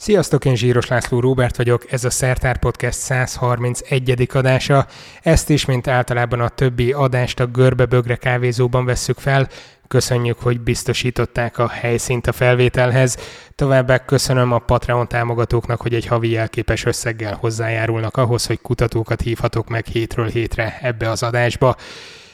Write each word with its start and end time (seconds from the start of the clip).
Sziasztok, 0.00 0.44
én 0.44 0.54
Zsíros 0.54 0.86
László 0.86 1.20
Róbert 1.20 1.56
vagyok, 1.56 1.92
ez 1.92 2.04
a 2.04 2.10
Szertár 2.10 2.58
Podcast 2.58 2.98
131. 2.98 4.28
adása. 4.32 4.86
Ezt 5.22 5.50
is, 5.50 5.64
mint 5.64 5.88
általában 5.88 6.40
a 6.40 6.48
többi 6.48 6.92
adást 6.92 7.40
a 7.40 7.46
Görbe-Bögre 7.46 8.16
kávézóban 8.16 8.84
vesszük 8.84 9.18
fel. 9.18 9.48
Köszönjük, 9.88 10.38
hogy 10.38 10.60
biztosították 10.60 11.58
a 11.58 11.68
helyszínt 11.68 12.26
a 12.26 12.32
felvételhez. 12.32 13.16
Továbbá 13.54 14.04
köszönöm 14.04 14.52
a 14.52 14.58
Patreon 14.58 15.08
támogatóknak, 15.08 15.80
hogy 15.80 15.94
egy 15.94 16.06
havi 16.06 16.30
jelképes 16.30 16.84
összeggel 16.84 17.36
hozzájárulnak 17.40 18.16
ahhoz, 18.16 18.46
hogy 18.46 18.60
kutatókat 18.60 19.20
hívhatok 19.20 19.68
meg 19.68 19.86
hétről 19.86 20.28
hétre 20.28 20.78
ebbe 20.82 21.10
az 21.10 21.22
adásba 21.22 21.76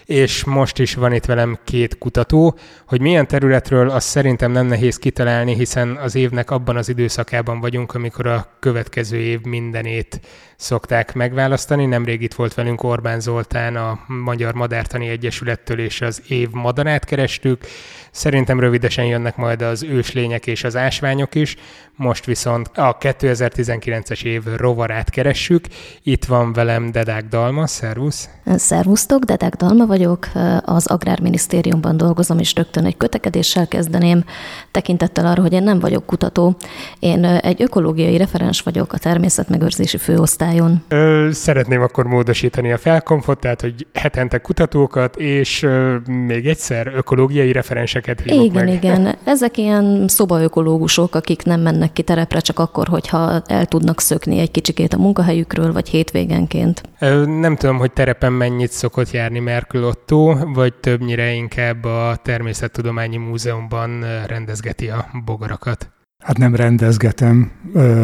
és 0.07 0.45
most 0.45 0.79
is 0.79 0.95
van 0.95 1.12
itt 1.12 1.25
velem 1.25 1.59
két 1.64 1.98
kutató. 1.98 2.59
Hogy 2.86 3.00
milyen 3.00 3.27
területről, 3.27 3.91
azt 3.91 4.09
szerintem 4.09 4.50
nem 4.50 4.66
nehéz 4.66 4.96
kitalálni, 4.96 5.55
hiszen 5.55 5.96
az 5.96 6.14
évnek 6.14 6.50
abban 6.50 6.77
az 6.77 6.88
időszakában 6.88 7.61
vagyunk, 7.61 7.95
amikor 7.95 8.27
a 8.27 8.56
következő 8.61 9.16
év 9.16 9.41
mindenét 9.41 10.20
szokták 10.56 11.15
megválasztani. 11.15 11.87
Nemrég 11.87 12.23
itt 12.23 12.34
volt 12.34 12.55
velünk 12.55 12.83
Orbán 12.83 13.20
Zoltán 13.20 13.77
a 13.77 13.98
Magyar 14.06 14.55
Madártani 14.55 15.09
Egyesülettől, 15.09 15.78
és 15.78 16.01
az 16.01 16.23
év 16.28 16.51
madarát 16.51 17.05
kerestük. 17.05 17.64
Szerintem 18.10 18.61
rövidesen 18.61 19.05
jönnek 19.05 19.37
majd 19.37 19.62
az 19.62 19.83
őslények 19.83 20.47
és 20.47 20.64
az 20.64 20.77
ásványok 20.77 21.34
is. 21.34 21.56
Most 21.97 22.24
viszont 22.24 22.70
a 22.74 22.98
2019-es 22.98 24.24
év 24.24 24.42
rovarát 24.56 25.11
keressük. 25.11 25.66
Itt 26.02 26.24
van 26.24 26.52
velem 26.52 26.91
Dedák 26.91 27.25
Dalma, 27.28 27.66
szervusz! 27.66 28.28
Szervusztok, 28.45 29.25
Dedák 29.25 29.55
Dalma 29.55 29.86
vagyok, 29.86 30.28
az 30.64 30.86
Agrárminisztériumban 30.86 31.97
dolgozom, 31.97 32.38
és 32.38 32.55
rögtön 32.55 32.84
egy 32.84 32.97
kötekedéssel 32.97 33.69
kezdeném, 33.69 34.25
tekintettel 34.70 35.27
arra, 35.27 35.42
hogy 35.42 35.52
én 35.52 35.62
nem 35.62 35.78
vagyok 35.78 36.06
kutató. 36.06 36.56
Én 36.98 37.25
egy 37.25 37.62
ökológiai 37.62 38.16
referens 38.16 38.61
vagyok 38.61 38.92
a 38.92 38.98
természetmegőrzési 38.98 39.98
főosztályon. 40.46 40.82
Ö, 40.88 41.28
szeretném 41.32 41.83
akkor 41.83 42.06
módosítani 42.06 42.72
a 42.72 42.78
felkonfot, 42.78 43.41
tehát 43.41 43.61
hogy 43.61 43.86
hetente 43.94 44.39
kutatókat, 44.39 45.16
és 45.16 45.62
ö, 45.62 45.97
még 46.06 46.47
egyszer 46.47 46.92
ökológiai 46.97 47.52
referenseket 47.52 48.20
hívok 48.20 48.44
Igen, 48.44 48.64
meg. 48.64 48.74
igen. 48.74 49.17
Ezek 49.24 49.56
ilyen 49.56 50.05
szobaökológusok, 50.08 51.14
akik 51.14 51.42
nem 51.42 51.61
mennek 51.61 51.92
ki 51.92 52.02
terepre 52.02 52.41
csak 52.41 52.58
akkor, 52.58 52.86
hogyha 52.89 53.42
el 53.47 53.67
tudnak 53.67 54.00
szökni 54.00 54.39
egy 54.39 54.50
kicsikét 54.50 54.94
a 54.94 54.98
munkahelyükről, 54.98 55.72
vagy 55.72 55.89
hétvégenként. 55.89 56.83
Ö, 56.98 57.24
nem 57.24 57.56
tudom, 57.56 57.78
hogy 57.78 57.92
terepen 57.92 58.33
mennyit 58.33 58.70
szokott 58.70 59.11
járni 59.11 59.39
Merkül 59.39 59.84
Otto, 59.84 60.34
vagy 60.55 60.74
többnyire 60.74 61.33
inkább 61.33 61.84
a 61.84 62.17
Természettudományi 62.22 63.17
Múzeumban 63.17 64.05
rendezgeti 64.27 64.89
a 64.89 65.06
bogarakat. 65.24 65.91
Hát 66.27 66.38
nem 66.38 66.55
rendezgetem, 66.55 67.50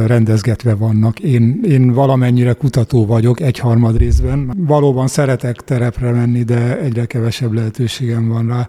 rendezgetve 0.07 0.75
vannak. 0.75 1.21
Én, 1.21 1.61
én 1.65 1.93
valamennyire 1.93 2.53
kutató 2.53 3.07
vagyok, 3.07 3.41
egyharmad 3.41 3.97
részben. 3.97 4.53
Valóban 4.57 5.07
szeretek 5.07 5.57
terepre 5.57 6.11
menni, 6.11 6.43
de 6.43 6.79
egyre 6.79 7.05
kevesebb 7.05 7.53
lehetőségem 7.53 8.29
van 8.29 8.49
rá, 8.49 8.69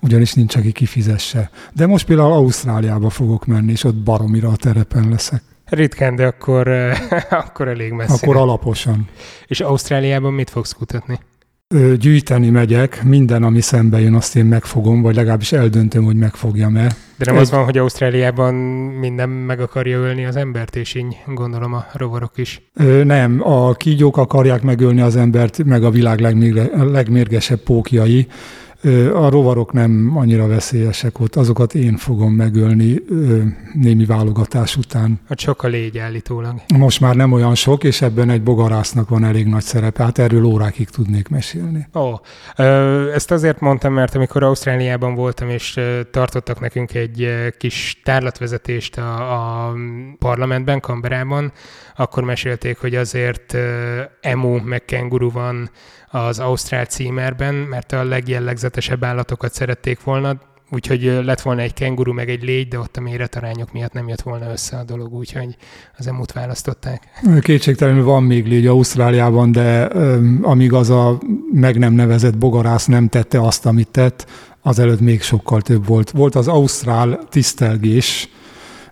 ugyanis 0.00 0.32
nincs, 0.32 0.56
aki 0.56 0.72
kifizesse. 0.72 1.50
De 1.72 1.86
most 1.86 2.06
például 2.06 2.32
Ausztráliába 2.32 3.10
fogok 3.10 3.46
menni, 3.46 3.72
és 3.72 3.84
ott 3.84 3.96
baromira 3.96 4.48
a 4.48 4.56
terepen 4.56 5.08
leszek. 5.08 5.42
Ritkán, 5.64 6.16
de 6.16 6.26
akkor, 6.26 6.68
akkor 7.46 7.68
elég 7.68 7.92
messze. 7.92 8.14
Akkor 8.14 8.36
alaposan. 8.36 9.08
És 9.46 9.60
Ausztráliában 9.60 10.32
mit 10.32 10.50
fogsz 10.50 10.72
kutatni? 10.72 11.18
Gyűjteni 11.98 12.50
megyek, 12.50 13.02
minden, 13.04 13.42
ami 13.42 13.60
szembe 13.60 14.00
jön, 14.00 14.14
azt 14.14 14.36
én 14.36 14.44
megfogom, 14.44 15.02
vagy 15.02 15.14
legalábbis 15.14 15.52
eldöntöm, 15.52 16.04
hogy 16.04 16.16
megfogjam-e. 16.16 16.86
De 17.16 17.24
nem 17.24 17.34
Egy... 17.34 17.40
az 17.40 17.50
van, 17.50 17.64
hogy 17.64 17.78
Ausztráliában 17.78 18.54
minden 19.00 19.28
meg 19.28 19.60
akarja 19.60 19.98
ölni 19.98 20.24
az 20.24 20.36
embert, 20.36 20.76
és 20.76 20.94
így 20.94 21.16
gondolom 21.26 21.72
a 21.72 21.86
rovarok 21.92 22.32
is. 22.38 22.62
Ö, 22.74 23.04
nem, 23.04 23.40
a 23.42 23.72
kígyók 23.72 24.16
akarják 24.16 24.62
megölni 24.62 25.00
az 25.00 25.16
embert, 25.16 25.64
meg 25.64 25.84
a 25.84 25.90
világ 25.90 26.20
legmérge, 26.20 26.70
legmérgesebb 26.84 27.60
pókjai. 27.60 28.26
A 29.14 29.28
rovarok 29.28 29.72
nem 29.72 30.12
annyira 30.16 30.46
veszélyesek 30.46 31.20
ott, 31.20 31.36
azokat 31.36 31.74
én 31.74 31.96
fogom 31.96 32.32
megölni 32.32 33.02
némi 33.74 34.04
válogatás 34.04 34.76
után. 34.76 35.20
Hát 35.28 35.38
sok 35.38 35.62
a 35.62 35.68
légy 35.68 35.98
állítólag. 35.98 36.54
Most 36.76 37.00
már 37.00 37.14
nem 37.14 37.32
olyan 37.32 37.54
sok, 37.54 37.84
és 37.84 38.02
ebben 38.02 38.30
egy 38.30 38.42
bogarásznak 38.42 39.08
van 39.08 39.24
elég 39.24 39.46
nagy 39.46 39.62
szerepe. 39.62 40.02
Hát 40.02 40.18
erről 40.18 40.44
órákig 40.44 40.88
tudnék 40.88 41.28
mesélni. 41.28 41.88
Ó, 41.94 42.14
ezt 43.14 43.30
azért 43.30 43.60
mondtam, 43.60 43.92
mert 43.92 44.14
amikor 44.14 44.42
Ausztráliában 44.42 45.14
voltam, 45.14 45.48
és 45.48 45.80
tartottak 46.10 46.60
nekünk 46.60 46.94
egy 46.94 47.28
kis 47.58 48.00
tárlatvezetést 48.04 48.96
a, 48.96 49.32
a 49.68 49.74
parlamentben, 50.18 50.80
Kamberában, 50.80 51.52
akkor 51.96 52.24
mesélték, 52.24 52.78
hogy 52.78 52.94
azért 52.94 53.56
emu 54.20 54.60
meg 54.64 54.84
kenguru 54.84 55.30
van 55.30 55.70
az 56.12 56.38
Ausztrál 56.38 56.84
címerben, 56.84 57.54
mert 57.54 57.92
a 57.92 58.04
legjellegzetesebb 58.04 59.04
állatokat 59.04 59.54
szerették 59.54 60.02
volna, 60.02 60.40
úgyhogy 60.70 61.20
lett 61.24 61.40
volna 61.40 61.60
egy 61.60 61.74
kenguru 61.74 62.12
meg 62.12 62.28
egy 62.28 62.42
légy, 62.42 62.68
de 62.68 62.78
ott 62.78 62.96
a 62.96 63.00
méretarányok 63.00 63.72
miatt 63.72 63.92
nem 63.92 64.08
jött 64.08 64.20
volna 64.20 64.50
össze 64.50 64.76
a 64.76 64.84
dolog, 64.84 65.12
úgyhogy 65.12 65.56
az 65.98 66.06
emút 66.06 66.32
választották. 66.32 67.02
Kétségtelenül 67.40 68.04
van 68.04 68.22
még 68.22 68.46
légy 68.46 68.66
Ausztráliában, 68.66 69.52
de 69.52 69.88
um, 69.94 70.38
amíg 70.42 70.72
az 70.72 70.90
a 70.90 71.18
meg 71.52 71.78
nem 71.78 71.92
nevezett 71.92 72.38
bogarász 72.38 72.86
nem 72.86 73.08
tette 73.08 73.40
azt, 73.40 73.66
amit 73.66 73.88
tett, 73.88 74.26
azelőtt 74.62 75.00
még 75.00 75.22
sokkal 75.22 75.60
több 75.60 75.86
volt. 75.86 76.10
Volt 76.10 76.34
az 76.34 76.48
Ausztrál 76.48 77.18
tisztelgés, 77.30 78.28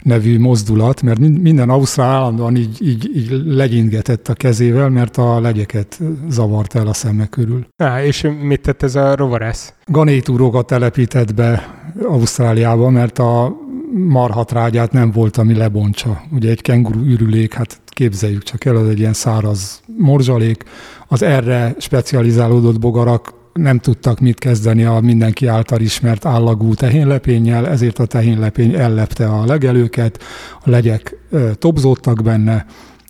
nevű 0.02 0.38
mozdulat, 0.38 1.02
mert 1.02 1.18
minden 1.18 1.70
ausztrál 1.70 2.10
állandóan 2.10 2.56
így, 2.56 2.76
így, 2.82 3.16
így 3.16 3.42
legyingetett 3.46 4.28
a 4.28 4.34
kezével, 4.34 4.88
mert 4.88 5.16
a 5.16 5.40
legyeket 5.40 6.00
zavart 6.28 6.74
el 6.74 6.86
a 6.86 6.92
szeme 6.92 7.26
körül. 7.26 7.66
Á, 7.76 8.04
és 8.04 8.28
mit 8.42 8.60
tett 8.60 8.82
ez 8.82 8.94
a 8.94 9.16
rovarász? 9.16 9.72
Ganétúrokat 9.86 10.66
telepített 10.66 11.34
be 11.34 11.78
Ausztráliába, 12.02 12.90
mert 12.90 13.18
a 13.18 13.56
marhatrágyát 13.94 14.92
nem 14.92 15.10
volt, 15.10 15.36
ami 15.36 15.54
lebontsa. 15.54 16.22
Ugye 16.32 16.50
egy 16.50 16.60
kenguru 16.60 17.00
ürülék, 17.00 17.54
hát 17.54 17.80
képzeljük 17.84 18.42
csak 18.42 18.64
el, 18.64 18.76
az 18.76 18.88
egy 18.88 18.98
ilyen 18.98 19.12
száraz 19.12 19.82
morzsalék. 19.98 20.64
Az 21.08 21.22
erre 21.22 21.74
specializálódott 21.78 22.78
bogarak 22.78 23.32
nem 23.52 23.78
tudtak 23.78 24.20
mit 24.20 24.38
kezdeni 24.38 24.84
a 24.84 25.00
mindenki 25.00 25.46
által 25.46 25.80
ismert 25.80 26.26
állagú 26.26 26.74
tehénlepénnyel, 26.74 27.68
ezért 27.68 27.98
a 27.98 28.06
tehénlepény 28.06 28.74
ellepte 28.74 29.28
a 29.28 29.44
legelőket, 29.44 30.22
a 30.64 30.70
legyek 30.70 31.16
tobzódtak 31.54 32.22
benne, 32.22 32.66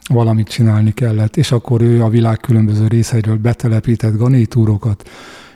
valamit 0.09 0.49
csinálni 0.49 0.93
kellett, 0.93 1.37
és 1.37 1.53
akkor 1.53 1.83
ő 1.83 2.03
a 2.03 2.09
világ 2.09 2.37
különböző 2.37 2.87
részeiről 2.87 3.37
betelepített 3.37 4.17
ganétúrokat, 4.17 5.09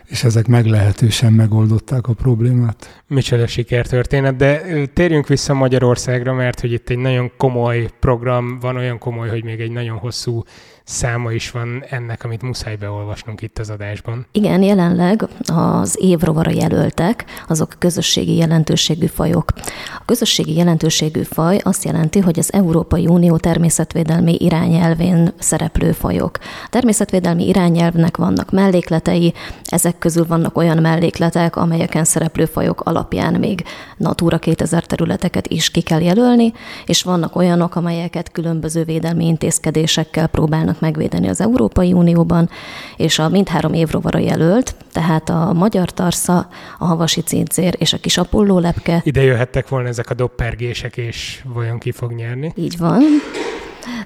és 0.04 0.24
ezek 0.24 0.46
meglehetősen 0.46 1.32
megoldották 1.32 2.06
a 2.06 2.12
problémát. 2.12 3.02
Micsoda 3.06 3.46
sikertörténet, 3.46 4.36
de 4.36 4.62
térjünk 4.92 5.28
vissza 5.28 5.54
Magyarországra, 5.54 6.32
mert 6.32 6.60
hogy 6.60 6.72
itt 6.72 6.88
egy 6.88 6.98
nagyon 6.98 7.32
komoly 7.36 7.88
program 8.00 8.58
van, 8.60 8.76
olyan 8.76 8.98
komoly, 8.98 9.28
hogy 9.28 9.44
még 9.44 9.60
egy 9.60 9.72
nagyon 9.72 9.96
hosszú 9.96 10.42
száma 10.84 11.32
is 11.32 11.50
van 11.50 11.84
ennek, 11.88 12.24
amit 12.24 12.42
muszáj 12.42 12.76
beolvasnunk 12.76 13.42
itt 13.42 13.58
az 13.58 13.70
adásban. 13.70 14.26
Igen, 14.32 14.62
jelenleg 14.62 15.28
az 15.46 15.96
évrovara 16.00 16.50
jelöltek, 16.50 17.24
azok 17.48 17.74
közösségi 17.78 18.36
jelentőségű 18.36 19.06
fajok. 19.06 19.52
A 19.98 20.02
közösségi 20.04 20.56
jelentőségű 20.56 21.22
faj 21.22 21.60
azt 21.62 21.84
jelenti, 21.84 22.18
hogy 22.18 22.38
az 22.38 22.52
Európai 22.52 23.06
Unió 23.06 23.36
természetvédelmi 23.36 24.36
irányelvén 24.38 25.32
szereplő 25.38 25.92
fajok. 25.92 26.38
A 26.64 26.68
természetvédelmi 26.70 27.48
irányelvnek 27.48 28.16
vannak 28.16 28.50
mellékletei, 28.50 29.32
ezek 29.64 29.98
közül 29.98 30.26
vannak 30.26 30.56
olyan 30.56 30.78
mellékletek, 30.78 31.56
amelyeken 31.56 32.04
szereplő 32.04 32.44
fajok 32.44 32.80
alapján 32.80 33.34
még 33.34 33.64
Natura 33.96 34.38
2000 34.38 34.84
területeket 34.84 35.46
is 35.46 35.70
ki 35.70 35.80
kell 35.80 36.00
jelölni, 36.00 36.52
és 36.86 37.02
vannak 37.02 37.36
olyanok, 37.36 37.76
amelyeket 37.76 38.32
különböző 38.32 38.84
védelmi 38.84 39.26
intézkedésekkel 39.26 40.26
próbálnak 40.26 40.73
próbálnak 40.74 40.80
megvédeni 40.80 41.28
az 41.28 41.40
Európai 41.40 41.92
Unióban, 41.92 42.50
és 42.96 43.18
a 43.18 43.28
mindhárom 43.28 43.72
évrovara 43.72 44.18
jelölt, 44.18 44.74
tehát 44.92 45.28
a 45.28 45.52
magyar 45.52 45.90
tarsza, 45.90 46.48
a 46.78 46.84
havasi 46.84 47.20
cincér 47.20 47.74
és 47.78 47.92
a 47.92 47.98
kis 47.98 48.18
apolló 48.18 48.58
lepke. 48.58 49.00
Ide 49.04 49.22
jöhettek 49.22 49.68
volna 49.68 49.88
ezek 49.88 50.10
a 50.10 50.14
doppergések, 50.14 50.96
és 50.96 51.42
vajon 51.44 51.78
ki 51.78 51.92
fog 51.92 52.12
nyerni? 52.12 52.52
Így 52.56 52.78
van 52.78 53.02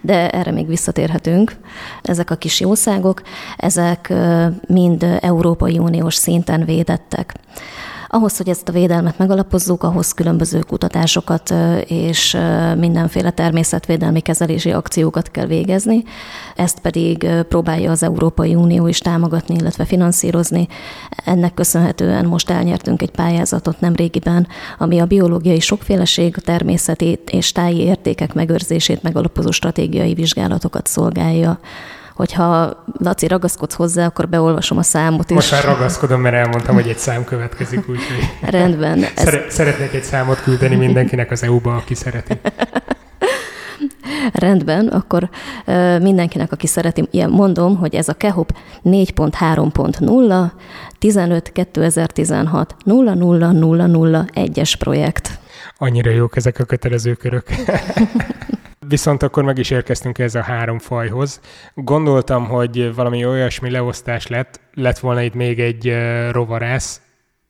de 0.01 0.31
erre 0.31 0.51
még 0.51 0.67
visszatérhetünk. 0.67 1.57
Ezek 2.03 2.31
a 2.31 2.35
kis 2.35 2.61
jószágok, 2.61 3.23
ezek 3.57 4.13
mind 4.67 5.07
Európai 5.21 5.79
Uniós 5.79 6.15
szinten 6.15 6.65
védettek. 6.65 7.35
Ahhoz, 8.11 8.37
hogy 8.37 8.49
ezt 8.49 8.69
a 8.69 8.73
védelmet 8.73 9.19
megalapozzuk, 9.19 9.83
ahhoz 9.83 10.13
különböző 10.13 10.59
kutatásokat 10.59 11.55
és 11.87 12.37
mindenféle 12.77 13.31
természetvédelmi 13.31 14.21
kezelési 14.21 14.71
akciókat 14.71 15.31
kell 15.31 15.47
végezni. 15.47 16.03
Ezt 16.57 16.81
pedig 16.81 17.29
próbálja 17.49 17.91
az 17.91 18.03
Európai 18.03 18.55
Unió 18.55 18.87
is 18.87 18.99
támogatni, 18.99 19.55
illetve 19.55 19.85
finanszírozni. 19.85 20.69
Ennek 21.25 21.55
köszönhetően 21.55 22.25
most 22.25 22.51
elnyertünk 22.51 23.03
egy 23.03 23.11
pályázatot 23.11 23.81
nem 23.81 23.95
régiben, 23.95 24.47
ami 24.79 24.99
a 24.99 25.07
biológiai 25.07 25.61
sokféleség, 25.61 26.35
a 26.37 26.41
természeti 26.41 27.19
és 27.31 27.53
táji 27.53 27.79
értékek 27.79 28.35
megőrzését 28.35 29.03
megalapozó 29.03 29.51
stratégiai 29.51 30.15
vizsgálatokat 30.15 30.87
szolgálja 30.87 31.59
hogyha 32.19 32.85
Laci 32.99 33.27
ragaszkodsz 33.27 33.75
hozzá, 33.75 34.07
akkor 34.07 34.29
beolvasom 34.29 34.79
a 34.79 34.83
számot 34.83 35.31
is. 35.31 35.37
Most 35.37 35.51
már 35.51 35.65
ragaszkodom, 35.65 36.21
mert 36.21 36.35
elmondtam, 36.35 36.75
hogy 36.75 36.89
egy 36.89 36.99
szám 36.99 37.25
következik, 37.25 37.79
úgyhogy... 37.79 38.31
Rendben. 38.41 39.05
Ez... 39.15 39.37
Szeretnék 39.49 39.93
egy 39.93 40.03
számot 40.03 40.43
küldeni 40.43 40.77
mindenkinek 40.77 41.31
az 41.31 41.43
EU-ba, 41.43 41.77
aki 41.77 41.95
szereti. 41.95 42.41
Rendben, 44.33 44.87
akkor 44.87 45.29
mindenkinek, 46.01 46.53
aki 46.53 46.67
szereti, 46.67 47.09
ilyen 47.11 47.31
mondom, 47.31 47.77
hogy 47.77 47.95
ez 47.95 48.09
a 48.09 48.15
KEHOP 48.15 48.53
4.3.0 48.85 50.51
15 50.99 51.53
2016 51.53 52.77
00001-es 52.87 54.73
projekt. 54.79 55.39
Annyira 55.77 56.11
jók 56.11 56.37
ezek 56.37 56.59
a 56.59 56.65
kötelező 56.65 57.13
körök. 57.13 57.47
Viszont 58.89 59.23
akkor 59.23 59.43
meg 59.43 59.59
is 59.59 59.71
érkeztünk 59.71 60.19
ez 60.19 60.35
a 60.35 60.43
három 60.43 60.79
fajhoz. 60.79 61.41
Gondoltam, 61.75 62.47
hogy 62.47 62.95
valami 62.95 63.25
olyasmi 63.25 63.71
leosztás 63.71 64.27
lett, 64.27 64.61
lett 64.75 64.99
volna 64.99 65.23
itt 65.23 65.35
még 65.35 65.61
egy 65.61 65.95
rovarász, 66.31 67.01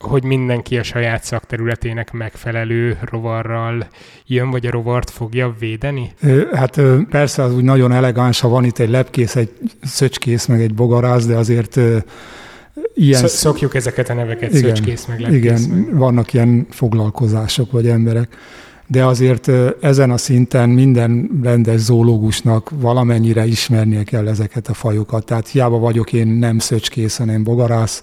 hogy 0.05 0.23
mindenki 0.23 0.77
a 0.77 0.83
saját 0.83 1.23
szakterületének 1.23 2.11
megfelelő 2.11 2.97
rovarral 3.01 3.87
jön, 4.25 4.49
vagy 4.49 4.65
a 4.65 4.71
rovart 4.71 5.09
fogja 5.09 5.55
védeni? 5.59 6.11
Hát 6.53 6.81
persze 7.09 7.43
az 7.43 7.53
úgy 7.53 7.63
nagyon 7.63 7.91
elegáns, 7.91 8.39
ha 8.39 8.47
van 8.47 8.63
itt 8.63 8.79
egy 8.79 8.89
lepkész, 8.89 9.35
egy 9.35 9.51
szöcskész, 9.83 10.45
meg 10.45 10.61
egy 10.61 10.73
bogarász, 10.73 11.25
de 11.25 11.35
azért 11.35 11.79
ilyen... 12.93 13.27
Szokjuk 13.27 13.75
ezeket 13.75 14.09
a 14.09 14.13
neveket, 14.13 14.53
igen, 14.53 14.75
szöcskész, 14.75 15.05
meg 15.05 15.19
lepkész. 15.19 15.39
Igen, 15.39 15.61
meg. 15.61 15.97
vannak 15.97 16.33
ilyen 16.33 16.67
foglalkozások, 16.69 17.71
vagy 17.71 17.87
emberek 17.87 18.37
de 18.91 19.05
azért 19.05 19.51
ezen 19.81 20.11
a 20.11 20.17
szinten 20.17 20.69
minden 20.69 21.39
rendes 21.43 21.79
zoológusnak 21.79 22.69
valamennyire 22.73 23.45
ismernie 23.45 24.03
kell 24.03 24.27
ezeket 24.27 24.67
a 24.67 24.73
fajokat. 24.73 25.25
Tehát 25.25 25.47
hiába 25.47 25.77
vagyok 25.77 26.13
én 26.13 26.27
nem 26.27 26.59
szöcskész, 26.59 27.17
hanem 27.17 27.43
bogarász, 27.43 28.01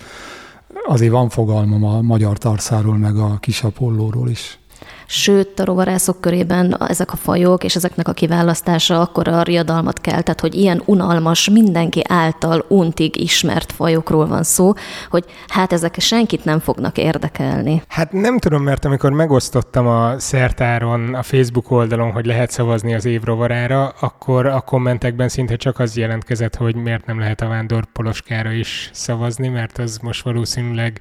azért 0.86 1.12
van 1.12 1.28
fogalmam 1.28 1.84
a 1.84 2.00
magyar 2.00 2.38
tarszáról, 2.38 2.96
meg 2.96 3.16
a 3.16 3.38
kisapollóról 3.40 4.28
is 4.28 4.58
sőt 5.06 5.60
a 5.60 5.64
rovarászok 5.64 6.20
körében 6.20 6.76
ezek 6.88 7.12
a 7.12 7.16
fajok 7.16 7.64
és 7.64 7.76
ezeknek 7.76 8.08
a 8.08 8.12
kiválasztása 8.12 9.00
akkor 9.00 9.28
a 9.28 9.42
riadalmat 9.42 10.00
kell, 10.00 10.22
tehát 10.22 10.40
hogy 10.40 10.54
ilyen 10.54 10.82
unalmas, 10.84 11.50
mindenki 11.50 12.02
által 12.08 12.64
untig 12.68 13.20
ismert 13.20 13.72
fajokról 13.72 14.26
van 14.26 14.42
szó, 14.42 14.72
hogy 15.10 15.24
hát 15.48 15.72
ezek 15.72 15.98
senkit 15.98 16.44
nem 16.44 16.58
fognak 16.58 16.98
érdekelni. 16.98 17.82
Hát 17.88 18.12
nem 18.12 18.38
tudom, 18.38 18.62
mert 18.62 18.84
amikor 18.84 19.10
megosztottam 19.10 19.86
a 19.86 20.18
szertáron, 20.18 21.14
a 21.14 21.22
Facebook 21.22 21.70
oldalon, 21.70 22.10
hogy 22.12 22.26
lehet 22.26 22.50
szavazni 22.50 22.94
az 22.94 23.04
év 23.04 23.22
rovarára, 23.22 23.88
akkor 24.00 24.46
a 24.46 24.60
kommentekben 24.60 25.28
szinte 25.28 25.56
csak 25.56 25.78
az 25.78 25.96
jelentkezett, 25.96 26.56
hogy 26.56 26.74
miért 26.74 27.06
nem 27.06 27.18
lehet 27.18 27.40
a 27.40 27.48
vándor 27.48 27.84
poloskára 27.92 28.52
is 28.52 28.90
szavazni, 28.92 29.48
mert 29.48 29.78
az 29.78 29.98
most 30.02 30.22
valószínűleg 30.22 31.00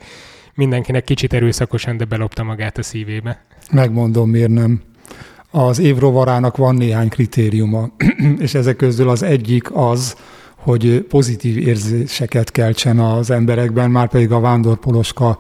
mindenkinek 0.56 1.04
kicsit 1.04 1.34
erőszakosan, 1.34 1.98
de 1.98 2.06
belopta 2.06 2.44
magát 2.44 2.78
a 2.78 2.84
szívébe. 2.84 3.46
Megmondom, 3.72 4.30
miért 4.30 4.50
nem. 4.50 4.82
Az 5.52 5.80
évrovarának 5.80 6.58
van 6.58 6.76
néhány 6.76 7.10
kritériuma, 7.10 7.90
és 8.38 8.54
ezek 8.54 8.76
közül 8.76 9.10
az 9.10 9.24
egyik 9.24 9.76
az, 9.76 10.16
hogy 10.56 11.02
pozitív 11.02 11.58
érzéseket 11.58 12.52
keltsen 12.52 13.00
az 13.00 13.30
emberekben, 13.30 13.92
már 13.92 14.08
pedig 14.08 14.32
a 14.32 14.40
vándorpoloska 14.40 15.38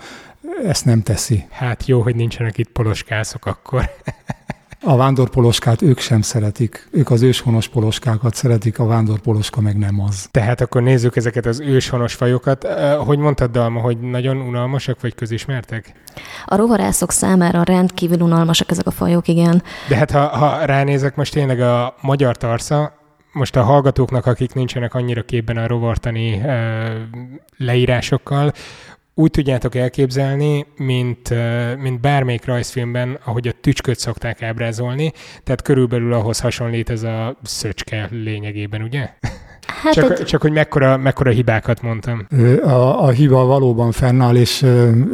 ezt 0.63 0.85
nem 0.85 1.01
teszi. 1.01 1.45
Hát 1.49 1.85
jó, 1.85 2.01
hogy 2.01 2.15
nincsenek 2.15 2.57
itt 2.57 2.69
poloskászok 2.69 3.45
akkor. 3.45 3.89
A 4.81 4.95
vándorpoloskát 4.95 5.81
ők 5.81 5.99
sem 5.99 6.21
szeretik. 6.21 6.87
Ők 6.91 7.11
az 7.11 7.21
őshonos 7.21 7.67
poloskákat 7.67 8.35
szeretik, 8.35 8.79
a 8.79 8.85
vándorpoloska 8.85 9.61
meg 9.61 9.77
nem 9.77 10.01
az. 10.01 10.27
Tehát 10.31 10.61
akkor 10.61 10.81
nézzük 10.81 11.15
ezeket 11.15 11.45
az 11.45 11.59
őshonos 11.59 12.13
fajokat. 12.13 12.67
Hogy 12.97 13.17
mondtad, 13.17 13.51
Dalma, 13.51 13.79
hogy 13.79 13.99
nagyon 13.99 14.37
unalmasak 14.37 15.01
vagy 15.01 15.15
közismertek? 15.15 15.93
A 16.45 16.55
rovarászok 16.55 17.11
számára 17.11 17.63
rendkívül 17.63 18.19
unalmasak 18.19 18.71
ezek 18.71 18.87
a 18.87 18.91
fajok, 18.91 19.27
igen. 19.27 19.63
De 19.87 19.95
hát 19.95 20.11
ha, 20.11 20.27
ha 20.27 20.65
ránézek 20.65 21.15
most 21.15 21.33
tényleg 21.33 21.59
a 21.59 21.95
magyar 22.01 22.37
tarsza, 22.37 22.93
most 23.31 23.55
a 23.55 23.63
hallgatóknak, 23.63 24.25
akik 24.25 24.53
nincsenek 24.53 24.93
annyira 24.93 25.21
képben 25.21 25.57
a 25.57 25.67
rovartani 25.67 26.41
leírásokkal, 27.57 28.51
úgy 29.15 29.31
tudjátok 29.31 29.75
elképzelni, 29.75 30.65
mint, 30.77 31.33
mint 31.81 32.01
bármelyik 32.01 32.45
rajzfilmben, 32.45 33.19
ahogy 33.25 33.47
a 33.47 33.53
tücsköt 33.61 33.99
szokták 33.99 34.41
ábrázolni, 34.41 35.11
tehát 35.43 35.61
körülbelül 35.61 36.13
ahhoz 36.13 36.39
hasonlít 36.39 36.89
ez 36.89 37.03
a 37.03 37.37
szöcske 37.43 38.09
lényegében, 38.11 38.81
ugye? 38.81 39.09
Hát 39.67 39.93
csak, 39.93 40.19
egy... 40.19 40.25
csak 40.25 40.41
hogy 40.41 40.51
mekkora, 40.51 40.97
mekkora 40.97 41.31
hibákat 41.31 41.81
mondtam. 41.81 42.27
A, 42.63 43.03
a 43.03 43.09
hiba 43.09 43.45
valóban 43.45 43.91
fennáll, 43.91 44.35
és 44.35 44.61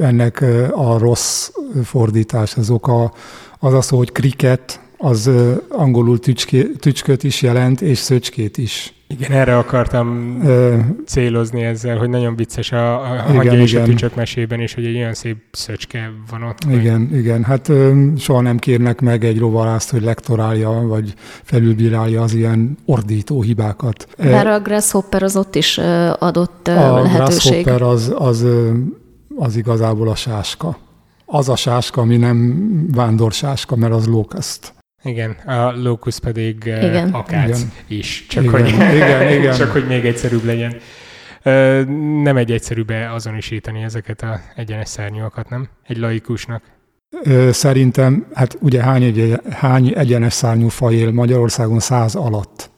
ennek 0.01 0.41
a 0.71 0.97
rossz 0.97 1.49
fordítás 1.83 2.55
az 2.55 2.69
oka 2.69 3.13
az 3.59 3.73
az, 3.73 3.89
hogy 3.89 4.11
kriket, 4.11 4.79
az 4.97 5.29
angolul 5.69 6.19
tücské, 6.19 6.63
tücsköt 6.63 7.23
is 7.23 7.41
jelent, 7.41 7.81
és 7.81 7.97
szöcskét 7.97 8.57
is. 8.57 8.93
Igen, 9.11 9.31
erre 9.31 9.57
akartam 9.57 10.39
Ö, 10.45 10.77
célozni 11.05 11.61
ezzel, 11.61 11.97
hogy 11.97 12.09
nagyon 12.09 12.35
vicces 12.35 12.71
a, 12.71 13.11
a 13.11 13.15
igen, 13.15 13.35
hangya 13.35 13.53
és 13.53 13.73
a 13.75 13.83
tücsök 13.83 14.15
mesében 14.15 14.59
is, 14.59 14.73
hogy 14.73 14.85
egy 14.85 14.95
olyan 14.95 15.13
szép 15.13 15.37
szöcske 15.51 16.11
van 16.29 16.43
ott. 16.43 16.57
Igen, 16.69 17.07
vagy... 17.09 17.17
igen. 17.17 17.43
Hát 17.43 17.69
ö, 17.69 18.07
soha 18.17 18.41
nem 18.41 18.57
kérnek 18.57 19.01
meg 19.01 19.23
egy 19.23 19.39
rovarászt, 19.39 19.91
hogy 19.91 20.01
lektorálja, 20.01 20.69
vagy 20.69 21.13
felülbírálja 21.43 22.21
az 22.21 22.33
ilyen 22.33 22.77
ordító 22.85 23.41
hibákat. 23.41 24.07
Bár 24.17 24.47
a 24.47 24.59
Grasshopper 24.59 25.23
az 25.23 25.35
ott 25.35 25.55
is 25.55 25.77
adott 26.19 26.67
a 26.67 27.01
lehetőség. 27.01 27.67
A 27.67 27.77
Grasshopper 27.77 27.81
az, 27.81 28.13
az, 28.17 28.45
az 29.35 29.55
igazából 29.55 30.09
a 30.09 30.15
sáska. 30.15 30.77
Az 31.25 31.49
a 31.49 31.55
sáska, 31.55 32.01
ami 32.01 32.17
nem 32.17 32.69
vándorsáska, 32.93 33.75
mert 33.75 33.93
az 33.93 34.07
locust. 34.07 34.73
Igen, 35.03 35.31
a 35.31 35.71
locus 35.71 36.19
pedig 36.19 36.55
igen. 36.65 37.09
akác 37.09 37.47
igen. 37.47 37.71
is, 37.87 38.25
csak, 38.29 38.43
igen. 38.43 38.61
Hogy, 38.61 38.95
igen, 38.95 39.31
igen. 39.31 39.55
csak 39.57 39.71
hogy 39.71 39.87
még 39.87 40.05
egyszerűbb 40.05 40.43
legyen. 40.43 40.75
Nem 42.23 42.37
egy 42.37 42.51
egyszerű 42.51 42.83
azonosítani 43.13 43.83
ezeket 43.83 44.21
a 44.21 44.39
egyenes 44.55 44.89
szárnyúakat, 44.89 45.49
nem? 45.49 45.69
Egy 45.87 45.97
laikusnak. 45.97 46.63
Szerintem, 47.51 48.27
hát 48.33 48.57
ugye 48.59 48.83
hány, 48.83 49.03
egy, 49.03 49.39
hány 49.51 49.93
egyenes 49.95 50.33
szárnyú 50.33 50.67
faj 50.67 50.95
él 50.95 51.11
Magyarországon 51.11 51.79
száz 51.79 52.15
alatt? 52.15 52.69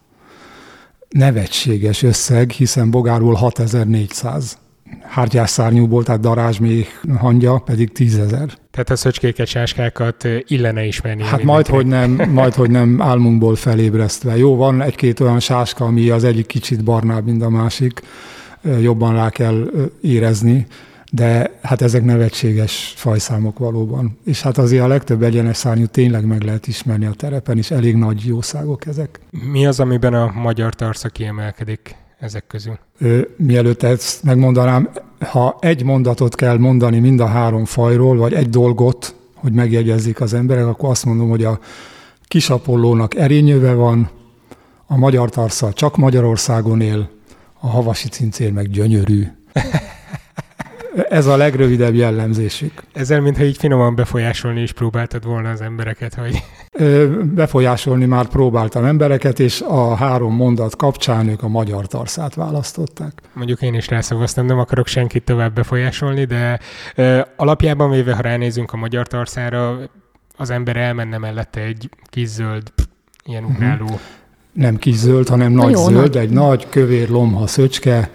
Nevetséges 1.10 2.04
összeg, 2.04 2.50
hiszen 2.50 2.92
Bogárból 2.92 3.34
6400 3.34 4.58
hártyás 5.02 5.50
szárnyúból, 5.50 6.04
tehát 6.04 6.22
darázsméh 6.22 6.88
hangya 7.18 7.58
pedig 7.58 7.92
tízezer. 7.92 8.50
Tehát 8.72 8.90
a 8.90 8.96
szöcskéket, 8.96 9.48
sáskákat 9.48 10.28
illene 10.48 10.86
ismerni. 10.86 11.24
Hát 11.24 11.44
majd, 11.44 11.68
hogy 11.68 11.86
nem, 11.86 12.30
majd, 12.32 12.54
hogy 12.54 12.70
nem 12.70 13.02
álmunkból 13.02 13.56
felébresztve. 13.56 14.38
Jó, 14.38 14.56
van 14.56 14.82
egy-két 14.82 15.20
olyan 15.20 15.40
sáska, 15.40 15.86
ami 15.86 16.10
az 16.10 16.24
egyik 16.24 16.46
kicsit 16.46 16.84
barnább, 16.84 17.26
mint 17.26 17.44
a 17.44 17.50
másik, 17.50 18.02
jobban 18.82 19.14
rá 19.14 19.30
kell 19.30 19.72
érezni, 20.02 20.66
de 21.12 21.52
hát 21.62 21.82
ezek 21.82 22.04
nevetséges 22.04 22.94
fajszámok 22.96 23.60
valóban. 23.60 24.18
És 24.26 24.42
hát 24.42 24.58
azért 24.58 24.84
a 24.84 24.88
legtöbb 24.88 25.24
egyenes 25.24 25.58
szárnyú 25.58 25.86
tényleg 25.86 26.26
meg 26.26 26.42
lehet 26.42 26.68
ismerni 26.68 27.06
a 27.06 27.12
terepen, 27.12 27.58
és 27.58 27.72
elég 27.72 27.96
nagy 27.96 28.26
jószágok 28.26 28.86
ezek. 28.86 29.20
Mi 29.52 29.66
az, 29.66 29.80
amiben 29.80 30.14
a 30.14 30.32
magyar 30.36 30.74
tarsza 30.74 31.10
kiemelkedik? 31.10 31.96
Ezek 32.24 32.48
közül? 32.48 32.78
Mielőtt 33.38 33.84
ezt 33.84 34.24
megmondanám, 34.24 34.90
ha 35.20 35.58
egy 35.60 35.84
mondatot 35.84 36.36
kell 36.36 36.58
mondani 36.58 37.00
mind 37.00 37.20
a 37.20 37.26
három 37.26 37.66
fajról, 37.66 38.18
vagy 38.18 38.34
egy 38.34 38.50
dolgot, 38.50 39.16
hogy 39.36 39.52
megjegyezzék 39.52 40.22
az 40.22 40.34
emberek, 40.34 40.66
akkor 40.66 40.90
azt 40.90 41.06
mondom, 41.06 41.30
hogy 41.30 41.44
a 41.44 41.60
kisapollónak 42.28 43.16
erényöve 43.16 43.74
van, 43.74 44.10
a 44.86 44.98
magyar 44.98 45.30
tarsza 45.30 45.74
csak 45.74 45.98
Magyarországon 45.98 46.82
él, 46.82 47.10
a 47.60 47.68
havasi 47.68 48.08
cincér 48.10 48.52
meg 48.52 48.70
gyönyörű. 48.70 49.28
Ez 51.10 51.26
a 51.26 51.38
legrövidebb 51.38 51.94
jellemzésük. 51.94 52.84
Ezzel, 52.94 53.22
mintha 53.22 53.44
így 53.44 53.58
finoman 53.58 53.96
befolyásolni 53.96 54.62
is 54.62 54.72
próbáltad 54.72 55.26
volna 55.26 55.50
az 55.50 55.62
embereket, 55.62 56.14
hogy... 56.14 56.44
Befolyásolni 57.34 58.06
már 58.06 58.26
próbáltam 58.28 58.86
embereket, 58.86 59.40
és 59.40 59.62
a 59.62 59.96
három 59.96 60.36
mondat 60.36 60.76
kapcsán 60.76 61.28
ők 61.28 61.44
a 61.44 61.48
magyar 61.48 61.88
tarszát 61.88 62.36
választották. 62.36 63.22
Mondjuk 63.34 63.62
én 63.62 63.74
is 63.74 63.88
rászavaztam, 63.88 64.46
nem 64.46 64.60
akarok 64.60 64.88
senkit 64.88 65.24
tovább 65.24 65.54
befolyásolni, 65.54 66.26
de 66.26 66.60
alapjában 67.36 67.90
véve, 67.90 68.16
ha 68.16 68.22
ránézünk 68.22 68.74
a 68.74 68.78
magyar 68.78 69.08
tarszára, 69.08 69.78
az 70.38 70.50
ember 70.50 70.78
elmenne 70.78 71.18
mellette 71.18 71.62
egy 71.62 71.90
kis 72.10 72.28
zöld, 72.28 72.74
ilyen 73.26 73.44
mhm. 73.44 73.52
ugráló... 73.52 73.84
Uh-huh. 73.84 74.00
Nem 74.54 74.76
kis 74.76 74.96
zöld, 74.96 75.28
hanem 75.28 75.52
nagy 75.52 75.72
Jó, 75.72 75.84
zöld, 75.84 75.96
nagy. 75.96 76.18
egy 76.18 76.30
nagy 76.30 76.70
kövér 76.70 77.10
lomha 77.10 77.48
szöcske, 77.48 78.10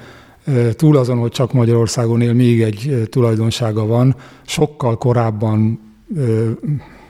túl 0.73 0.97
azon, 0.97 1.19
hogy 1.19 1.31
csak 1.31 1.52
Magyarországon 1.52 2.21
él, 2.21 2.33
még 2.33 2.62
egy 2.62 3.09
tulajdonsága 3.11 3.87
van, 3.87 4.17
sokkal 4.47 4.99
korábban 4.99 5.81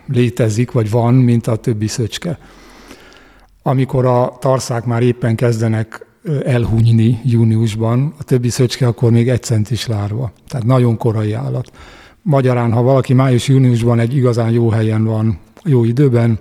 létezik, 0.06 0.72
vagy 0.72 0.90
van, 0.90 1.14
mint 1.14 1.46
a 1.46 1.56
többi 1.56 1.86
szöcske. 1.86 2.38
Amikor 3.62 4.06
a 4.06 4.36
tarszák 4.40 4.84
már 4.84 5.02
éppen 5.02 5.36
kezdenek 5.36 6.06
elhunyni 6.44 7.20
júniusban, 7.24 8.14
a 8.18 8.22
többi 8.22 8.48
szöcske 8.48 8.86
akkor 8.86 9.10
még 9.10 9.28
egy 9.28 9.42
centis 9.42 9.86
lárva. 9.86 10.32
Tehát 10.48 10.66
nagyon 10.66 10.96
korai 10.96 11.32
állat. 11.32 11.70
Magyarán, 12.22 12.72
ha 12.72 12.82
valaki 12.82 13.12
május-júniusban 13.12 13.98
egy 13.98 14.16
igazán 14.16 14.50
jó 14.50 14.68
helyen 14.68 15.04
van, 15.04 15.38
jó 15.64 15.84
időben, 15.84 16.38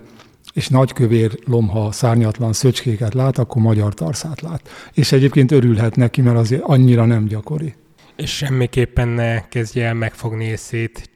és 0.58 0.68
nagykövér 0.68 1.40
lomha 1.46 1.92
szárnyatlan 1.92 2.54
szöcskéket 2.54 3.14
lát, 3.14 3.38
akkor 3.38 3.62
magyar 3.62 3.94
tarszát 3.94 4.42
lát. 4.42 4.70
És 4.94 5.12
egyébként 5.12 5.52
örülhet 5.52 5.96
neki, 5.96 6.22
mert 6.22 6.38
azért 6.38 6.62
annyira 6.64 7.06
nem 7.06 7.26
gyakori. 7.26 7.74
És 8.16 8.36
semmiképpen 8.36 9.08
ne 9.08 9.48
kezdje 9.48 9.86
el 9.86 9.94
megfogni 9.94 10.46
és 10.46 10.60
szét 10.60 11.10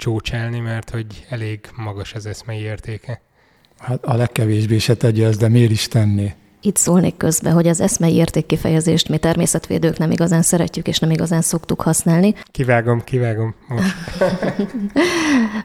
mert 0.63 0.89
hogy 0.89 1.25
elég 1.29 1.59
magas 1.75 2.13
az 2.13 2.25
eszmei 2.25 2.59
értéke. 2.59 3.21
Hát 3.77 4.05
a 4.05 4.15
legkevésbé 4.15 4.77
se 4.77 4.95
tegye 4.95 5.27
ezt, 5.27 5.39
de 5.39 5.47
miért 5.47 5.71
is 5.71 5.87
tenné? 5.87 6.33
Itt 6.61 6.77
szólnék 6.77 7.17
közbe, 7.17 7.49
hogy 7.49 7.67
az 7.67 7.81
eszmei 7.81 8.13
értékkifejezést 8.13 9.09
mi 9.09 9.17
természetvédők 9.17 9.97
nem 9.97 10.11
igazán 10.11 10.41
szeretjük, 10.41 10.87
és 10.87 10.99
nem 10.99 11.11
igazán 11.11 11.41
szoktuk 11.41 11.81
használni. 11.81 12.33
Kivágom, 12.51 13.03
kivágom. 13.03 13.55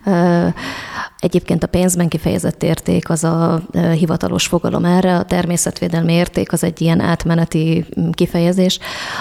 Egyébként 1.26 1.62
a 1.62 1.66
pénzben 1.66 2.08
kifejezett 2.08 2.62
érték 2.62 3.10
az 3.10 3.24
a 3.24 3.60
hivatalos 3.98 4.46
fogalom 4.46 4.84
erre, 4.84 5.16
a 5.16 5.24
természetvédelmi 5.24 6.12
érték 6.12 6.52
az 6.52 6.64
egy 6.64 6.80
ilyen 6.80 7.00
átmeneti 7.00 7.84
kifejezés. 8.12 8.78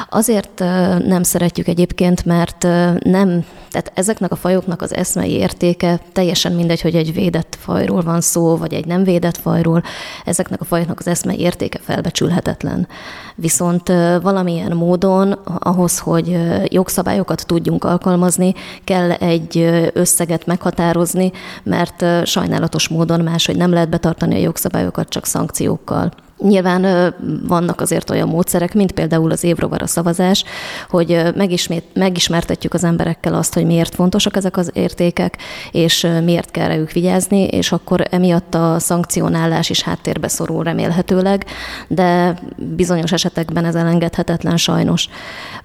Azért 0.10 0.60
nem 1.06 1.24
szeretjük 1.24 1.68
egyébként, 1.68 2.26
mert 2.26 2.64
nem, 3.04 3.46
tehát 3.72 3.92
ezeknek 3.94 4.32
a 4.32 4.36
fajoknak 4.36 4.82
az 4.82 4.96
eszmei 4.96 5.32
értéke 5.32 6.00
teljesen 6.12 6.52
mindegy, 6.52 6.82
hogy 6.82 6.96
egy 6.96 7.14
védett 7.14 7.58
fajról 7.60 8.02
van 8.02 8.22
szó, 8.22 8.58
vagy 8.58 8.74
egy 8.74 8.86
nem 8.86 9.04
védett 9.04 9.38
fajról, 9.38 9.84
ezeknek 10.26 10.62
a 10.62 10.66
fajoknak 10.66 11.00
az 11.00 11.08
eszmei 11.08 11.40
értéke 11.40 11.80
felbecsülhetetlen. 11.84 12.88
Viszont 13.36 13.88
valamilyen 14.22 14.72
módon 14.72 15.32
ahhoz, 15.60 16.00
hogy 16.00 16.38
jogszabályokat 16.64 17.46
tudjunk 17.46 17.84
alkalmazni, 17.84 18.54
kell 18.84 19.12
egy 19.12 19.58
összeget 19.94 20.46
meghatározni, 20.46 21.32
mert 21.64 21.95
sajnálatos 22.24 22.88
módon 22.88 23.20
máshogy 23.20 23.56
nem 23.56 23.72
lehet 23.72 23.90
betartani 23.90 24.36
a 24.36 24.40
jogszabályokat 24.40 25.10
csak 25.10 25.26
szankciókkal. 25.26 26.12
Nyilván 26.38 27.14
vannak 27.48 27.82
azért 27.82 28.10
olyan 28.10 28.28
módszerek, 28.28 28.74
mint 28.74 28.92
például 28.92 29.32
az 29.32 29.44
évrovara 29.44 29.88
szavazás, 29.88 30.44
hogy 30.90 31.22
megismét, 31.36 31.84
megismertetjük 31.94 32.74
az 32.74 32.84
emberekkel 32.84 33.34
azt, 33.34 33.54
hogy 33.54 33.66
miért 33.66 33.96
fontosak 33.96 34.36
ezek 34.36 34.58
az 34.58 34.72
értékek, 34.74 35.38
és 35.72 36.08
miért 36.24 36.52
kell 36.52 36.68
rájuk 36.68 36.92
vigyázni, 36.92 37.44
és 37.44 37.72
akkor 37.72 38.08
emiatt 38.10 38.56
a 38.56 38.80
szankcionálás 38.80 39.70
is 39.70 39.82
háttérbe 39.82 40.28
szorul 40.28 40.64
remélhetőleg, 40.64 41.46
de 41.88 42.40
bizonyos 42.58 43.12
esetekben 43.12 43.66
ez 43.66 43.76
elengedhetetlen 43.76 44.58
sajnos. 44.58 45.10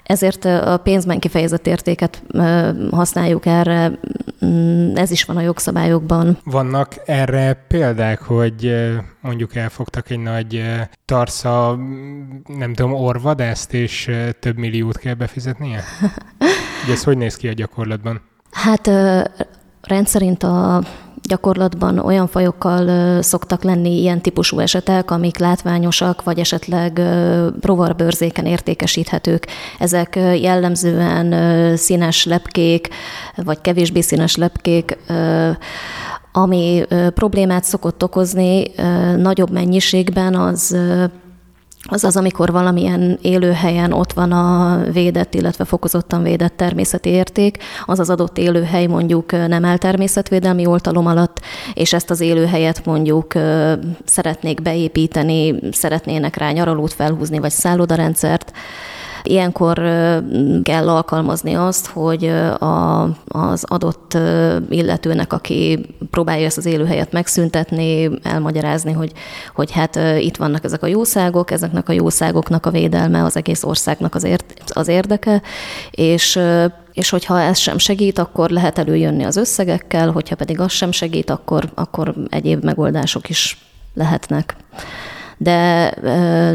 Ezért 0.03 0.45
a 0.45 0.81
pénzben 0.83 1.19
kifejezett 1.19 1.67
értéket 1.67 2.23
használjuk 2.91 3.47
erre, 3.47 3.93
mm, 4.45 4.97
ez 4.97 5.11
is 5.11 5.25
van 5.25 5.37
a 5.37 5.41
jogszabályokban. 5.41 6.39
Vannak 6.45 6.95
erre 7.07 7.65
példák, 7.69 8.21
hogy 8.23 8.75
mondjuk 9.21 9.55
elfogtak 9.57 10.11
egy 10.11 10.19
nagy 10.19 10.65
tarsza, 11.05 11.79
nem 12.47 12.75
tudom, 12.75 12.93
orvadászt, 12.93 13.75
és 13.75 14.11
több 14.41 14.57
milliót 14.57 14.99
kell 14.99 15.15
befizetnie? 15.15 15.85
Ugye 16.85 16.93
ez 16.93 17.05
hogy 17.05 17.17
néz 17.17 17.37
ki 17.37 17.49
a 17.49 17.53
gyakorlatban? 17.53 18.21
Hát 18.51 18.91
rendszerint 19.83 20.43
a 20.43 20.83
gyakorlatban 21.23 21.99
olyan 21.99 22.27
fajokkal 22.27 23.23
szoktak 23.23 23.63
lenni 23.63 24.01
ilyen 24.01 24.21
típusú 24.21 24.59
esetek, 24.59 25.11
amik 25.11 25.39
látványosak, 25.39 26.23
vagy 26.23 26.39
esetleg 26.39 27.01
rovarbőrzéken 27.61 28.47
értékesíthetők. 28.47 29.47
Ezek 29.79 30.17
jellemzően 30.17 31.77
színes 31.77 32.25
lepkék, 32.25 32.89
vagy 33.37 33.61
kevésbé 33.61 34.01
színes 34.01 34.37
lepkék, 34.37 34.97
ami 36.33 36.85
problémát 37.15 37.65
szokott 37.65 38.05
okozni 38.05 38.71
nagyobb 39.17 39.51
mennyiségben, 39.51 40.35
az 40.35 40.77
az 41.83 42.05
az, 42.05 42.17
amikor 42.17 42.53
valamilyen 42.53 43.19
élőhelyen 43.23 43.93
ott 43.93 44.13
van 44.13 44.33
a 44.33 44.81
védett, 44.93 45.35
illetve 45.35 45.65
fokozottan 45.65 46.23
védett 46.23 46.57
természeti 46.57 47.09
érték, 47.09 47.59
az 47.85 47.99
az 47.99 48.11
adott 48.11 48.39
élőhely 48.39 48.87
mondjuk 48.87 49.33
nem 49.33 49.65
el 49.65 49.79
természetvédelmi 49.79 50.67
oltalom 50.67 51.07
alatt, 51.07 51.41
és 51.75 51.93
ezt 51.93 52.11
az 52.11 52.21
élőhelyet 52.21 52.85
mondjuk 52.85 53.33
szeretnék 54.05 54.63
beépíteni, 54.63 55.55
szeretnének 55.73 56.37
rá 56.37 56.51
nyaralót 56.51 56.93
felhúzni, 56.93 57.39
vagy 57.39 57.51
szállodarendszert, 57.51 58.53
Ilyenkor 59.23 59.75
kell 60.63 60.89
alkalmazni 60.89 61.55
azt, 61.55 61.87
hogy 61.87 62.25
a, 62.59 63.03
az 63.29 63.65
adott 63.65 64.19
illetőnek, 64.69 65.33
aki 65.33 65.87
próbálja 66.11 66.47
ezt 66.47 66.59
az 66.59 66.67
élőhelyet 66.67 67.13
megszüntetni, 67.13 68.11
elmagyarázni, 68.23 68.93
hogy, 68.93 69.13
hogy 69.55 69.71
hát 69.71 69.99
itt 70.19 70.37
vannak 70.37 70.65
ezek 70.65 70.83
a 70.83 70.87
jószágok, 70.87 71.51
ezeknek 71.51 71.89
a 71.89 71.93
jószágoknak 71.93 72.67
a 72.67 72.71
védelme 72.71 73.25
az 73.25 73.37
egész 73.37 73.63
országnak 73.63 74.15
az, 74.15 74.25
ért, 74.25 74.63
az 74.67 74.89
érdeke, 74.89 75.43
és 75.91 76.39
és 76.93 77.11
hogyha 77.11 77.41
ez 77.41 77.59
sem 77.59 77.79
segít, 77.79 78.19
akkor 78.19 78.51
lehet 78.51 78.79
előjönni 78.79 79.25
az 79.25 79.37
összegekkel, 79.37 80.11
hogyha 80.11 80.35
pedig 80.35 80.61
az 80.61 80.73
sem 80.73 80.93
segít, 80.93 81.31
akkor, 81.31 81.71
akkor 81.75 82.15
egyéb 82.29 82.65
megoldások 82.65 83.29
is 83.29 83.59
lehetnek 83.95 84.57
de 85.43 85.95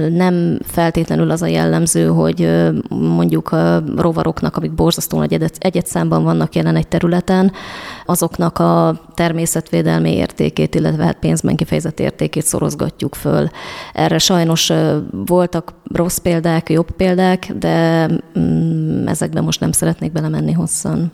nem 0.10 0.60
feltétlenül 0.64 1.32
az 1.32 1.42
a 1.42 1.46
jellemző, 1.46 2.08
hogy 2.08 2.50
mondjuk 2.90 3.52
a 3.52 3.84
rovaroknak, 3.98 4.58
amik 4.58 4.72
borzasztóan 4.72 5.28
nagy 5.30 5.52
egyet 5.60 5.88
vannak 6.24 6.56
jelen 6.56 6.76
egy 6.76 6.88
területen, 6.88 7.52
azoknak 8.06 8.60
a 8.60 9.02
természetvédelmi 9.14 10.16
értékét, 10.16 10.76
illetve 10.76 11.04
hát 11.04 11.20
pénzben 11.20 11.56
kifejezett 11.56 12.00
értékét 12.00 12.46
szorozgatjuk 12.46 13.16
föl. 13.16 13.50
Erre 13.94 14.18
sajnos 14.18 14.72
voltak 15.12 15.74
rossz 15.94 16.18
példák, 16.18 16.70
jobb 16.70 16.92
példák, 16.92 17.52
de 17.60 18.08
mm, 18.40 19.08
ezekben 19.08 19.44
most 19.44 19.60
nem 19.60 19.72
szeretnék 19.72 20.12
belemenni 20.12 20.52
hosszan. 20.52 21.12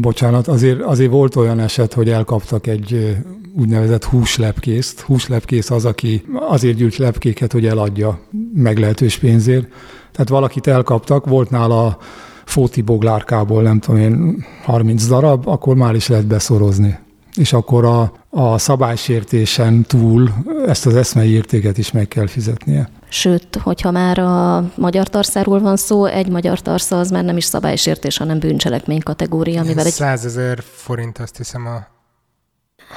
Bocsánat, 0.00 0.48
azért, 0.48 0.80
azért 0.80 1.10
volt 1.10 1.36
olyan 1.36 1.60
eset, 1.60 1.92
hogy 1.92 2.10
elkaptak 2.10 2.66
egy 2.66 3.16
úgynevezett 3.54 4.04
húslepkészt. 4.04 5.00
Húslepkész 5.00 5.70
az, 5.70 5.84
aki 5.84 6.22
azért 6.48 6.76
gyűjt 6.76 6.96
lepkéket, 6.96 7.52
hogy 7.52 7.66
eladja 7.66 8.20
meglehetős 8.54 9.18
pénzért. 9.18 9.68
Tehát 10.12 10.28
valakit 10.28 10.66
elkaptak, 10.66 11.26
volt 11.26 11.50
nála 11.50 11.98
fóti 12.44 12.82
boglárkából, 12.82 13.62
nem 13.62 13.78
tudom 13.78 14.00
én, 14.00 14.44
30 14.64 15.06
darab, 15.06 15.48
akkor 15.48 15.76
már 15.76 15.94
is 15.94 16.08
lehet 16.08 16.26
beszorozni. 16.26 16.98
És 17.34 17.52
akkor 17.52 17.84
a, 17.84 18.12
a 18.30 18.58
szabálysértésen 18.58 19.82
túl 19.82 20.30
ezt 20.66 20.86
az 20.86 20.94
eszmei 20.96 21.30
értéket 21.30 21.78
is 21.78 21.92
meg 21.92 22.08
kell 22.08 22.26
fizetnie. 22.26 22.88
Sőt, 23.08 23.58
hogyha 23.62 23.90
már 23.90 24.18
a 24.18 24.64
magyar 24.74 25.08
tarszáról 25.08 25.60
van 25.60 25.76
szó, 25.76 26.04
egy 26.04 26.28
magyar 26.28 26.60
tarsza 26.60 26.98
az 26.98 27.10
már 27.10 27.24
nem 27.24 27.36
is 27.36 27.44
szabálysértés, 27.44 28.16
hanem 28.16 28.38
bűncselekmény 28.38 29.00
kategória, 29.00 29.60
amivel 29.60 29.86
egy... 29.86 29.92
100 29.92 30.24
ezer 30.24 30.58
forint 30.62 31.18
azt 31.18 31.36
hiszem 31.36 31.66
a 31.66 31.96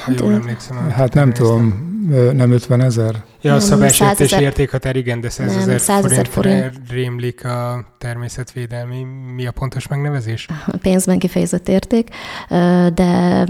ha 0.05 0.11
jól 0.17 0.33
emlékszem. 0.33 0.89
Hát 0.89 1.13
nem 1.13 1.33
tudom, 1.33 1.89
nem 2.33 2.51
50 2.51 2.81
ezer? 2.81 3.23
Ja, 3.43 3.53
a 3.53 3.59
szabálysértési 3.59 4.41
értékhatár, 4.41 4.95
igen, 4.95 5.21
de 5.21 5.29
100 5.29 5.55
ezer 5.55 5.79
forint, 5.79 6.27
forint 6.27 6.71
rémlik 6.89 7.45
a 7.45 7.85
természetvédelmi. 7.97 9.05
Mi 9.35 9.47
a 9.47 9.51
pontos 9.51 9.87
megnevezés? 9.87 10.47
A 10.67 10.77
pénzben 10.81 11.19
kifejezett 11.19 11.69
érték, 11.69 12.09
de 12.93 13.45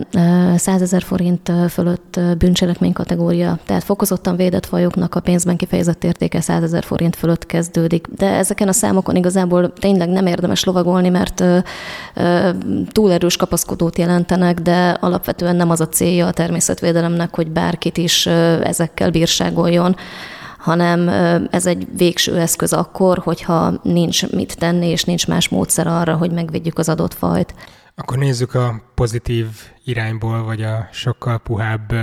100 0.57 0.81
ezer 0.81 1.01
forint 1.01 1.51
fölött 1.69 2.19
bűncselekmény 2.37 2.93
kategória. 2.93 3.59
Tehát 3.65 3.83
fokozottan 3.83 4.35
védett 4.35 4.65
fajoknak 4.65 5.15
a 5.15 5.19
pénzben 5.19 5.57
kifejezett 5.57 6.03
értéke 6.03 6.41
100 6.41 6.63
ezer 6.63 6.83
forint 6.83 7.15
fölött 7.15 7.45
kezdődik. 7.45 8.07
De 8.07 8.27
ezeken 8.27 8.67
a 8.67 8.73
számokon 8.73 9.15
igazából 9.15 9.73
tényleg 9.73 10.09
nem 10.09 10.25
érdemes 10.25 10.63
lovagolni, 10.63 11.09
mert 11.09 11.43
túl 12.91 13.11
erős 13.11 13.37
kapaszkodót 13.37 13.97
jelentenek, 13.97 14.59
de 14.59 14.89
alapvetően 14.89 15.55
nem 15.55 15.69
az 15.69 15.81
a 15.81 15.87
célja 15.87 16.27
a 16.27 16.31
természetvédelemnek, 16.31 17.35
hogy 17.35 17.51
bárkit 17.51 17.97
is 17.97 18.25
ezekkel 18.63 19.11
bírságoljon 19.11 19.79
hanem 20.57 21.09
ez 21.51 21.65
egy 21.65 21.87
végső 21.97 22.37
eszköz 22.37 22.73
akkor, 22.73 23.17
hogyha 23.17 23.79
nincs 23.83 24.31
mit 24.31 24.57
tenni, 24.57 24.87
és 24.87 25.03
nincs 25.03 25.27
más 25.27 25.49
módszer 25.49 25.87
arra, 25.87 26.15
hogy 26.15 26.31
megvédjük 26.31 26.77
az 26.77 26.89
adott 26.89 27.13
fajt. 27.13 27.53
Akkor 27.95 28.17
nézzük 28.17 28.53
a 28.53 28.81
pozitív 28.95 29.47
irányból, 29.85 30.43
vagy 30.43 30.61
a 30.61 30.87
sokkal 30.91 31.39
puhább 31.39 31.93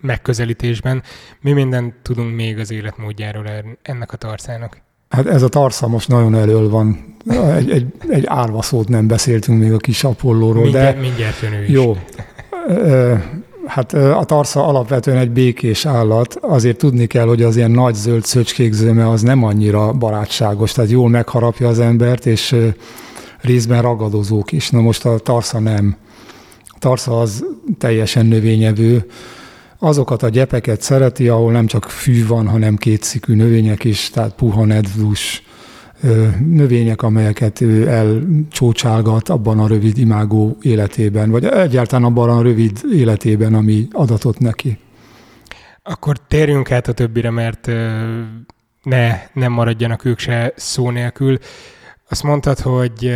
megközelítésben. 0.00 1.02
Mi 1.40 1.52
mindent 1.52 1.94
tudunk 2.02 2.34
még 2.34 2.58
az 2.58 2.70
életmódjáról 2.70 3.46
ennek 3.82 4.12
a 4.12 4.16
tarszának? 4.16 4.80
Hát 5.08 5.26
ez 5.26 5.42
a 5.42 5.48
tarsza 5.48 5.88
most 5.88 6.08
nagyon 6.08 6.34
elől 6.34 6.68
van. 6.68 7.16
Egy, 7.56 7.70
egy, 7.70 7.86
egy 8.08 8.24
árva 8.26 8.62
szót 8.62 8.88
nem 8.88 9.06
beszéltünk 9.06 9.60
még 9.60 9.72
a 9.72 9.76
kis 9.76 10.04
Apollóról, 10.04 10.62
mindjárt, 10.62 10.94
de... 10.94 11.00
Mindjárt 11.00 11.40
jön 11.40 11.52
ő 11.52 11.62
is. 11.62 11.70
Jó. 11.70 11.96
Hát 13.66 13.92
a 13.92 14.24
tarsza 14.24 14.66
alapvetően 14.66 15.16
egy 15.16 15.30
békés 15.30 15.86
állat, 15.86 16.38
azért 16.40 16.78
tudni 16.78 17.06
kell, 17.06 17.26
hogy 17.26 17.42
az 17.42 17.56
ilyen 17.56 17.70
nagy 17.70 17.94
zöld 17.94 18.24
szöcskékzőme 18.24 19.08
az 19.08 19.22
nem 19.22 19.44
annyira 19.44 19.92
barátságos, 19.92 20.72
tehát 20.72 20.90
jól 20.90 21.08
megharapja 21.08 21.68
az 21.68 21.78
embert, 21.78 22.26
és 22.26 22.56
részben 23.40 23.82
ragadozók 23.82 24.52
is. 24.52 24.70
Na 24.70 24.80
most 24.80 25.04
a 25.04 25.18
tarsza 25.18 25.58
nem. 25.58 25.96
A 26.66 26.78
tarsza 26.78 27.20
az 27.20 27.44
teljesen 27.78 28.26
növényevő, 28.26 29.06
azokat 29.78 30.22
a 30.22 30.28
gyepeket 30.28 30.82
szereti, 30.82 31.28
ahol 31.28 31.52
nem 31.52 31.66
csak 31.66 31.84
fű 31.84 32.26
van, 32.26 32.48
hanem 32.48 32.76
kétszikű 32.76 33.34
növények 33.34 33.84
is, 33.84 34.10
tehát 34.10 34.34
puha 34.34 34.64
nedvus 34.64 35.42
növények, 36.50 37.02
amelyeket 37.02 37.60
ő 37.60 37.88
elcsócsálgat 37.88 39.28
abban 39.28 39.58
a 39.58 39.66
rövid 39.66 39.98
imágó 39.98 40.56
életében, 40.60 41.30
vagy 41.30 41.44
egyáltalán 41.44 42.04
abban 42.04 42.30
a 42.30 42.42
rövid 42.42 42.80
életében, 42.92 43.54
ami 43.54 43.88
adatott 43.92 44.38
neki. 44.38 44.78
Akkor 45.82 46.16
térjünk 46.28 46.70
át 46.70 46.88
a 46.88 46.92
többire, 46.92 47.30
mert 47.30 47.66
ne, 48.82 49.18
nem 49.32 49.52
maradjanak 49.52 50.04
ők 50.04 50.18
se 50.18 50.52
szó 50.56 50.90
nélkül. 50.90 51.38
Azt 52.08 52.22
mondtad, 52.22 52.58
hogy 52.58 53.14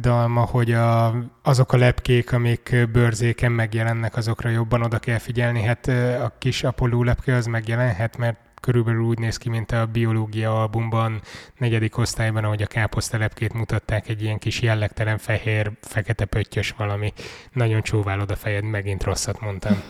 Dalma, 0.00 0.40
hogy 0.40 0.72
a, 0.72 1.14
azok 1.42 1.72
a 1.72 1.76
lepkék, 1.76 2.32
amik 2.32 2.88
bőrzéken 2.92 3.52
megjelennek, 3.52 4.16
azokra 4.16 4.50
jobban 4.50 4.82
oda 4.82 4.98
kell 4.98 5.18
figyelni. 5.18 5.62
Hát 5.62 5.86
a 6.22 6.32
kis 6.38 6.64
Apollo 6.64 7.02
lepke 7.02 7.34
az 7.34 7.46
megjelenhet, 7.46 8.18
mert 8.18 8.36
körülbelül 8.62 9.02
úgy 9.02 9.18
néz 9.18 9.36
ki, 9.36 9.48
mint 9.48 9.72
a 9.72 9.86
biológia 9.86 10.60
albumban, 10.60 11.20
negyedik 11.58 11.98
osztályban, 11.98 12.44
ahogy 12.44 12.62
a 12.62 12.66
káposztelepkét 12.66 13.52
mutatták, 13.52 14.08
egy 14.08 14.22
ilyen 14.22 14.38
kis 14.38 14.60
jellegtelen 14.60 15.18
fehér, 15.18 15.70
fekete 15.80 16.24
pöttyös 16.24 16.70
valami. 16.70 17.12
Nagyon 17.52 17.82
csóválod 17.82 18.30
a 18.30 18.36
fejed, 18.36 18.64
megint 18.64 19.04
rosszat 19.04 19.40
mondtam. 19.40 19.82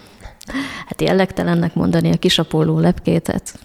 Hát 0.87 1.00
jellegtelennek 1.00 1.75
mondani 1.75 2.11
a 2.11 2.16
kisapoló 2.16 2.78
lepkét, 2.78 3.26
hát 3.26 3.58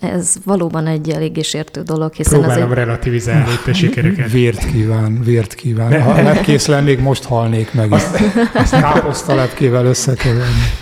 ez 0.00 0.34
valóban 0.44 0.86
egy 0.86 1.10
eléggé 1.10 1.42
sértő 1.42 1.82
dolog, 1.82 2.12
hiszen 2.12 2.38
Próbálom 2.40 2.70
egy... 2.70 2.76
relativizálni 2.76 3.52
itt 3.52 3.66
a 3.66 3.72
sikereket. 3.74 4.30
Vért 4.30 4.70
kíván, 4.70 5.22
vért 5.22 5.54
kíván. 5.54 5.88
Ne, 5.88 5.98
ha 5.98 6.22
lepkész 6.22 6.66
lennék, 6.66 7.00
most 7.00 7.24
halnék 7.24 7.72
meg. 7.72 7.92
Azt, 7.92 8.20
azt 8.54 8.80
káposzta 8.80 9.34
lepkével 9.34 9.86
összekeverni. 9.86 10.72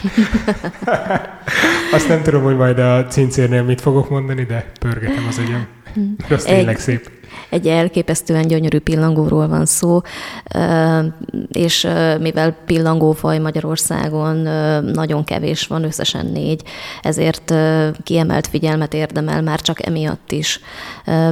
Azt 1.92 2.09
nem 2.09 2.23
tudom, 2.23 2.42
hogy 2.42 2.57
majd 2.57 2.78
a 2.78 3.07
cincérnél 3.09 3.62
mit 3.62 3.80
fogok 3.80 4.11
mondani, 4.11 4.45
de 4.45 4.71
pörgetem 4.80 5.26
az 5.28 5.38
agyam. 5.38 5.66
Az 6.30 6.45
tényleg 6.45 6.78
szép 6.78 7.11
egy 7.50 7.66
elképesztően 7.66 8.47
gyönyörű 8.47 8.78
pillangóról 8.78 9.49
van 9.49 9.66
szó, 9.66 10.00
és 11.49 11.88
mivel 12.21 12.57
pillangófaj 12.66 13.38
Magyarországon 13.38 14.37
nagyon 14.85 15.25
kevés 15.25 15.66
van, 15.66 15.85
összesen 15.85 16.26
négy, 16.26 16.62
ezért 17.02 17.54
kiemelt 18.02 18.47
figyelmet 18.47 18.95
érdemel 18.95 19.42
már 19.42 19.61
csak 19.61 19.87
emiatt 19.87 20.33
is. 20.33 20.61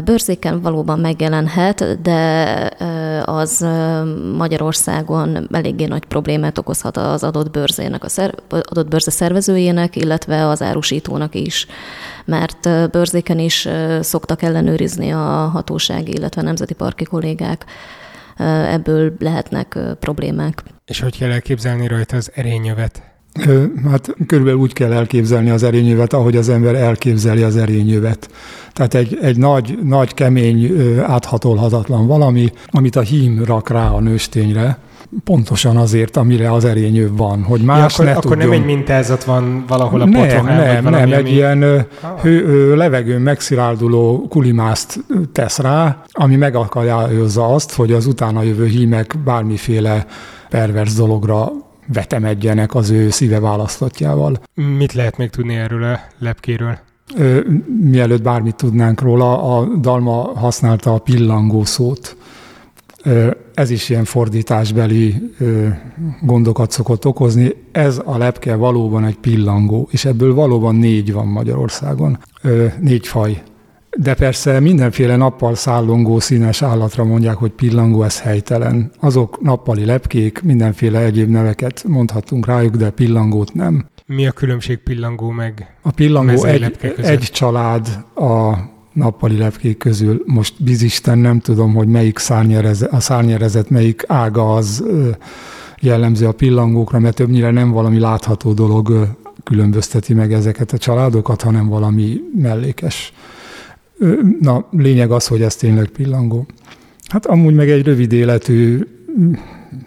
Bőrzéken 0.05 0.61
valóban 0.61 0.99
megjelenhet, 0.99 2.03
de 2.03 2.53
az 3.25 3.67
Magyarországon 4.37 5.49
eléggé 5.53 5.85
nagy 5.85 6.05
problémát 6.05 6.59
okozhat 6.59 6.97
az 6.97 7.25
adott 7.25 7.51
bőrzének, 7.51 8.05
a 8.05 8.09
szer- 8.09 8.43
adott 8.49 8.89
bőrze 8.89 9.11
szervezőjének, 9.11 9.97
illetve 9.97 10.47
az 10.49 10.63
árusítónak 10.63 11.35
is 11.35 11.67
mert 12.29 12.91
bőrzéken 12.91 13.39
is 13.39 13.69
szoktak 14.01 14.43
ellenőrizni 14.43 15.11
a 15.11 15.51
hatósági, 15.53 16.13
illetve 16.13 16.41
a 16.41 16.45
nemzeti 16.45 16.75
parki 16.75 17.05
kollégák. 17.05 17.65
Ebből 18.71 19.13
lehetnek 19.19 19.79
problémák. 20.01 20.63
És 20.85 21.01
hogy 21.01 21.19
kell 21.19 21.31
elképzelni 21.31 21.87
rajta 21.87 22.17
az 22.17 22.31
erényövet? 22.35 23.03
Hát 23.91 24.15
körülbelül 24.27 24.61
úgy 24.61 24.73
kell 24.73 24.93
elképzelni 24.93 25.51
az 25.51 25.63
erényövet, 25.63 26.13
ahogy 26.13 26.37
az 26.37 26.49
ember 26.49 26.75
elképzeli 26.75 27.43
az 27.43 27.57
erényövet. 27.57 28.31
Tehát 28.73 28.95
egy, 28.95 29.19
egy 29.23 29.37
nagy, 29.37 29.79
nagy, 29.83 30.15
kemény, 30.15 30.73
áthatolhatatlan 31.01 32.07
valami, 32.07 32.53
amit 32.67 32.97
a 32.97 33.01
hím 33.01 33.45
rak 33.45 33.69
rá 33.69 33.91
a 33.91 34.01
nőstényre, 34.01 34.79
Pontosan 35.25 35.77
azért, 35.77 36.17
amire 36.17 36.53
az 36.53 36.65
erényő 36.65 37.11
van, 37.17 37.43
hogy 37.43 37.61
más 37.61 37.79
ja, 37.79 37.85
akkor, 37.85 38.05
ne 38.05 38.11
akkor 38.11 38.31
tudjon. 38.31 38.49
nem 38.49 38.61
egy 38.61 38.65
mintázat 38.65 39.25
van 39.25 39.65
valahol 39.67 40.01
a 40.01 40.05
nem, 40.05 40.23
potrohán, 40.23 40.57
Nem, 40.57 40.83
nem, 40.83 41.09
nem, 41.09 41.13
egy 41.19 41.33
ilyen 41.33 41.63
ah. 41.63 42.21
hő, 42.21 42.77
levegőn 42.77 43.21
megszilárduló 43.21 44.27
kulimászt 44.29 45.05
tesz 45.33 45.59
rá, 45.59 46.03
ami 46.11 46.37
megakadályozza 46.37 47.55
azt, 47.55 47.75
hogy 47.75 47.93
az 47.93 48.07
utána 48.07 48.43
jövő 48.43 48.67
hímek 48.67 49.15
bármiféle 49.25 50.07
pervers 50.49 50.95
dologra 50.95 51.51
vetemedjenek 51.93 52.75
az 52.75 52.91
ő 52.91 53.11
szíve 53.11 53.41
választottjával. 53.41 54.41
Mit 54.55 54.93
lehet 54.93 55.17
még 55.17 55.31
tudni 55.31 55.55
erről 55.55 55.83
a 55.83 56.01
lepkéről? 56.19 56.79
Mielőtt 57.81 58.23
bármit 58.23 58.55
tudnánk 58.55 59.01
róla, 59.01 59.57
a 59.57 59.65
Dalma 59.65 60.33
használta 60.35 60.95
a 60.95 60.99
pillangó 60.99 61.65
szót 61.65 62.17
ez 63.55 63.71
is 63.71 63.89
ilyen 63.89 64.05
fordításbeli 64.05 65.33
gondokat 66.21 66.71
szokott 66.71 67.07
okozni. 67.07 67.55
Ez 67.73 68.01
a 68.05 68.19
lepke 68.19 68.55
valóban 68.55 69.05
egy 69.05 69.17
pillangó, 69.17 69.89
és 69.91 70.05
ebből 70.05 70.35
valóban 70.35 70.75
négy 70.75 71.13
van 71.13 71.27
Magyarországon, 71.27 72.19
négy 72.81 73.07
faj. 73.07 73.43
De 73.97 74.15
persze 74.15 74.61
mindenféle 74.61 75.17
nappal 75.17 75.55
szállongó 75.55 76.21
színes 76.21 76.63
állatra 76.63 77.05
mondják, 77.05 77.37
hogy 77.37 77.51
pillangó, 77.51 78.03
ez 78.03 78.21
helytelen. 78.21 78.91
Azok 79.01 79.41
nappali 79.41 79.85
lepkék, 79.85 80.43
mindenféle 80.43 81.01
egyéb 81.01 81.29
neveket 81.29 81.85
mondhatunk 81.87 82.47
rájuk, 82.47 82.77
de 82.77 82.91
pillangót 82.91 83.55
nem. 83.55 83.87
Mi 84.07 84.27
a 84.27 84.33
különbség 84.33 84.79
pillangó 84.79 85.31
meg 85.31 85.77
A 85.83 85.91
pillangó 85.91 86.45
egy, 86.45 86.77
egy 86.97 87.21
család 87.21 88.05
a 88.15 88.57
nappali 88.99 89.37
lepkék 89.37 89.77
közül. 89.77 90.23
Most 90.27 90.55
bizisten 90.63 91.19
nem 91.19 91.41
tudom, 91.41 91.75
hogy 91.75 91.89
melyik 91.89 92.19
szárnyerezet, 92.19 92.93
a 92.93 93.01
szárnyerezet, 93.01 93.71
melyik 93.71 94.05
ága 94.07 94.55
az 94.55 94.85
jellemző 95.81 96.27
a 96.27 96.33
pillangókra, 96.33 96.99
mert 96.99 97.15
többnyire 97.15 97.51
nem 97.51 97.71
valami 97.71 97.99
látható 97.99 98.53
dolog 98.53 99.17
különbözteti 99.45 100.15
meg 100.15 100.33
ezeket 100.33 100.73
a 100.73 100.79
családokat, 100.79 101.43
hanem 101.43 101.69
valami 101.69 102.21
mellékes. 102.35 103.13
Na, 104.41 104.67
lényeg 104.71 105.11
az, 105.11 105.27
hogy 105.27 105.43
ez 105.43 105.57
tényleg 105.57 105.87
pillangó. 105.87 106.47
Hát 107.09 107.27
amúgy 107.27 107.55
meg 107.55 107.71
egy 107.71 107.85
rövid 107.85 108.13
életű 108.13 108.81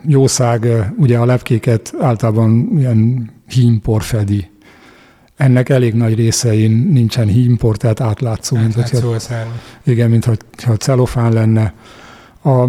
jószág, 0.06 0.68
ugye 0.98 1.18
a 1.18 1.26
lepkéket 1.26 1.94
általában 2.00 2.70
ilyen 2.78 3.32
hímpor 3.48 4.02
fedi. 4.02 4.50
Ennek 5.42 5.70
elég 5.70 5.94
nagy 5.94 6.16
részein 6.16 6.72
nincsen 6.72 7.28
hímpor, 7.28 7.78
tehát 7.78 8.02
átlátszó, 8.02 8.58
mint 8.58 8.74
hogyha, 8.74 9.16
igen, 9.84 10.10
mint 10.10 10.26
hogyha 10.26 10.78
celofán 10.78 11.34
lenne. 11.34 11.74
A 12.44 12.66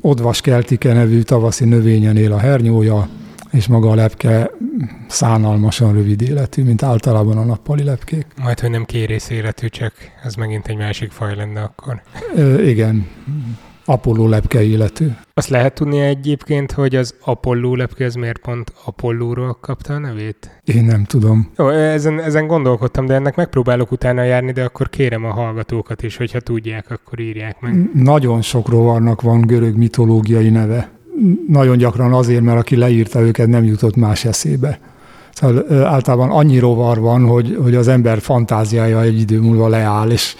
odvas 0.00 0.40
keltike 0.40 0.92
nevű 0.92 1.20
tavaszi 1.20 1.64
növényen 1.64 2.16
él 2.16 2.32
a 2.32 2.38
hernyója, 2.38 3.08
és 3.50 3.66
maga 3.66 3.90
a 3.90 3.94
lepke 3.94 4.50
szánalmasan 5.08 5.92
rövid 5.92 6.22
életű, 6.22 6.62
mint 6.62 6.82
általában 6.82 7.38
a 7.38 7.44
nappali 7.44 7.82
lepkék. 7.82 8.26
Majd, 8.42 8.60
hogy 8.60 8.70
nem 8.70 8.84
kérész 8.84 9.30
életű, 9.30 9.66
csak 9.66 9.92
ez 10.22 10.34
megint 10.34 10.66
egy 10.66 10.76
másik 10.76 11.10
faj 11.10 11.34
lenne 11.34 11.62
akkor. 11.62 12.02
Ö, 12.34 12.62
igen. 12.62 13.06
Apolló 13.86 14.28
lepke 14.28 14.62
életű. 14.62 15.06
Azt 15.34 15.48
lehet 15.48 15.74
tudni 15.74 16.00
egyébként, 16.00 16.72
hogy 16.72 16.96
az 16.96 17.14
Apolló 17.24 17.74
lepke 17.74 18.04
az 18.04 18.14
miért 18.14 18.38
pont 18.38 18.72
Apollóról 18.84 19.58
kapta 19.60 19.94
a 19.94 19.98
nevét? 19.98 20.60
Én 20.64 20.84
nem 20.84 21.04
tudom. 21.04 21.50
Jó, 21.56 21.68
ezen, 21.68 22.20
ezen 22.20 22.46
gondolkodtam, 22.46 23.06
de 23.06 23.14
ennek 23.14 23.36
megpróbálok 23.36 23.90
utána 23.92 24.22
járni, 24.22 24.52
de 24.52 24.64
akkor 24.64 24.88
kérem 24.88 25.24
a 25.24 25.32
hallgatókat 25.32 26.02
is, 26.02 26.16
hogyha 26.16 26.40
tudják, 26.40 26.90
akkor 26.90 27.20
írják 27.20 27.60
meg. 27.60 27.90
Nagyon 27.94 28.42
sok 28.42 28.68
rovarnak 28.68 29.22
van 29.22 29.40
görög 29.40 29.76
mitológiai 29.76 30.48
neve. 30.48 30.90
Nagyon 31.48 31.76
gyakran 31.76 32.12
azért, 32.12 32.42
mert 32.42 32.58
aki 32.58 32.76
leírta 32.76 33.20
őket, 33.20 33.48
nem 33.48 33.64
jutott 33.64 33.96
más 33.96 34.24
eszébe. 34.24 34.78
Szóval 35.36 35.84
általában 35.84 36.30
annyi 36.30 36.58
rovar 36.58 37.00
van, 37.00 37.26
hogy, 37.26 37.58
hogy 37.62 37.74
az 37.74 37.88
ember 37.88 38.20
fantáziája 38.20 39.02
egy 39.02 39.20
idő 39.20 39.40
múlva 39.40 39.68
leáll, 39.68 40.10
és 40.10 40.36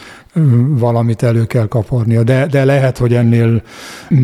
valamit 0.69 1.23
elő 1.23 1.45
kell 1.45 1.69
kaparnia. 1.69 2.23
De, 2.23 2.47
de 2.47 2.65
lehet, 2.65 2.99
hogy 2.99 3.15
ennél 3.15 3.63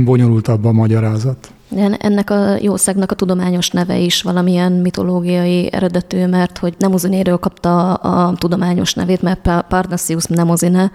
bonyolultabb 0.05 0.65
a 0.65 0.73
magyarázat. 0.73 1.53
Ennek 1.99 2.31
a 2.31 2.57
jószágnak 2.61 3.11
a 3.11 3.15
tudományos 3.15 3.71
neve 3.71 3.99
is 3.99 4.23
valamilyen 4.23 4.73
mitológiai 4.73 5.73
eredetű, 5.73 6.27
mert 6.27 6.59
hogy 6.59 6.75
Nemozinéről 6.79 7.37
kapta 7.37 7.95
a 7.95 8.35
tudományos 8.39 8.95
nevét, 8.95 9.23
mert 9.23 9.51
Parnasius 9.69 10.25
Nemozine, 10.25 10.91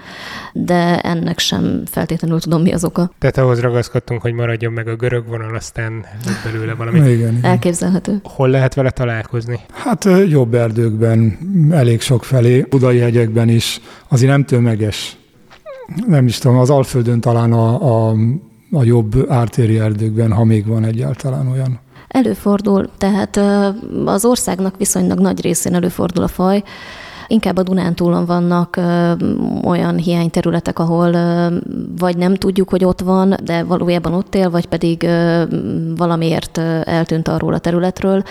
de 0.53 1.01
ennek 1.01 1.39
sem 1.39 1.83
feltétlenül 1.85 2.39
tudom, 2.39 2.61
mi 2.61 2.73
az 2.73 2.83
oka. 2.83 3.11
Tehát 3.19 3.37
ahhoz 3.37 3.59
ragaszkodtunk, 3.59 4.21
hogy 4.21 4.33
maradjon 4.33 4.73
meg 4.73 4.87
a 4.87 4.95
görög 4.95 5.27
vonal, 5.27 5.55
aztán 5.55 6.05
belőle 6.43 6.73
valami. 6.73 6.97
Igen, 6.97 7.11
igen. 7.11 7.39
Elképzelhető. 7.41 8.19
Hol 8.23 8.49
lehet 8.49 8.73
vele 8.73 8.89
találkozni? 8.89 9.59
Hát 9.73 10.07
jobb 10.29 10.53
erdőkben, 10.53 11.37
elég 11.71 12.01
sok 12.01 12.23
felé, 12.23 12.65
budai 12.69 12.99
hegyekben 12.99 13.49
is, 13.49 13.81
azért 14.07 14.31
nem 14.31 14.45
tömeges. 14.45 15.17
Nem 16.07 16.27
is 16.27 16.37
tudom, 16.37 16.57
az 16.57 16.69
Alföldön 16.69 17.19
talán 17.19 17.53
a, 17.53 18.09
a 18.09 18.15
a 18.71 18.83
jobb 18.83 19.29
ártéri 19.29 19.79
erdőkben, 19.79 20.31
ha 20.31 20.43
még 20.43 20.65
van 20.65 20.83
egyáltalán 20.83 21.47
olyan. 21.47 21.79
Előfordul, 22.07 22.89
tehát 22.97 23.39
az 24.05 24.25
országnak 24.25 24.77
viszonylag 24.77 25.19
nagy 25.19 25.41
részén 25.41 25.73
előfordul 25.73 26.23
a 26.23 26.27
faj, 26.27 26.63
Inkább 27.27 27.57
a 27.57 27.63
Dunántúlon 27.63 28.25
vannak 28.25 28.75
ö, 28.75 29.11
olyan 29.63 29.97
hiányterületek, 29.97 30.79
ahol 30.79 31.13
ö, 31.13 31.55
vagy 31.97 32.17
nem 32.17 32.35
tudjuk, 32.35 32.69
hogy 32.69 32.85
ott 32.85 33.01
van, 33.01 33.35
de 33.43 33.63
valójában 33.63 34.13
ott 34.13 34.35
él, 34.35 34.49
vagy 34.49 34.65
pedig 34.65 35.03
ö, 35.03 35.43
valamiért 35.97 36.57
eltűnt 36.83 37.27
arról 37.27 37.53
a 37.53 37.59
területről. 37.59 38.23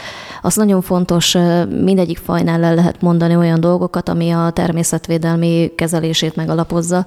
Az 0.43 0.57
nagyon 0.57 0.81
fontos, 0.83 1.35
ö, 1.35 1.65
mindegyik 1.65 2.19
fajnál 2.19 2.65
el 2.65 2.75
lehet 2.75 3.01
mondani 3.01 3.37
olyan 3.37 3.61
dolgokat, 3.61 4.09
ami 4.09 4.31
a 4.31 4.51
természetvédelmi 4.51 5.73
kezelését 5.77 6.37
megalapozza. 6.37 7.07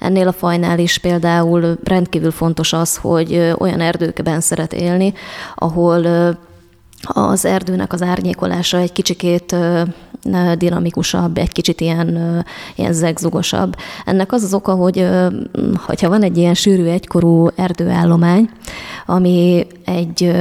Ennél 0.00 0.28
a 0.28 0.32
fajnál 0.32 0.78
is 0.78 0.98
például 0.98 1.78
rendkívül 1.84 2.30
fontos 2.30 2.72
az, 2.72 2.96
hogy 2.96 3.54
olyan 3.58 3.80
erdőkben 3.80 4.40
szeret 4.40 4.72
élni, 4.72 5.12
ahol 5.54 6.06
az 7.02 7.44
erdőnek 7.44 7.92
az 7.92 8.02
árnyékolása 8.02 8.78
egy 8.78 8.92
kicsikét 8.92 9.56
dinamikusabb, 10.56 11.38
egy 11.38 11.52
kicsit 11.52 11.80
ilyen, 11.80 12.44
ilyen 12.74 12.92
zegzugosabb. 12.92 13.76
Ennek 14.04 14.32
az 14.32 14.42
az 14.42 14.54
oka, 14.54 14.74
hogy 14.74 15.06
ha 16.00 16.08
van 16.08 16.22
egy 16.22 16.36
ilyen 16.36 16.54
sűrű 16.54 16.84
egykorú 16.84 17.48
erdőállomány, 17.56 18.50
ami 19.06 19.66
egy 19.84 20.32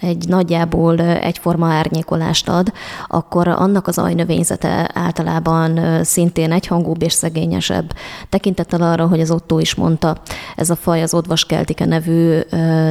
egy 0.00 0.28
nagyjából 0.28 1.00
egyforma 1.00 1.66
árnyékolást 1.66 2.48
ad, 2.48 2.72
akkor 3.06 3.48
annak 3.48 3.86
az 3.86 3.98
ajnövényzete 3.98 4.90
általában 4.94 6.04
szintén 6.04 6.52
egyhangúbb 6.52 7.02
és 7.02 7.12
szegényesebb. 7.12 7.92
Tekintettel 8.28 8.82
arra, 8.82 9.06
hogy 9.06 9.20
az 9.20 9.30
Otto 9.30 9.58
is 9.58 9.74
mondta, 9.74 10.16
ez 10.56 10.70
a 10.70 10.76
faj 10.76 11.02
az 11.02 11.14
odvaskeltike 11.14 11.84
nevű 11.84 12.38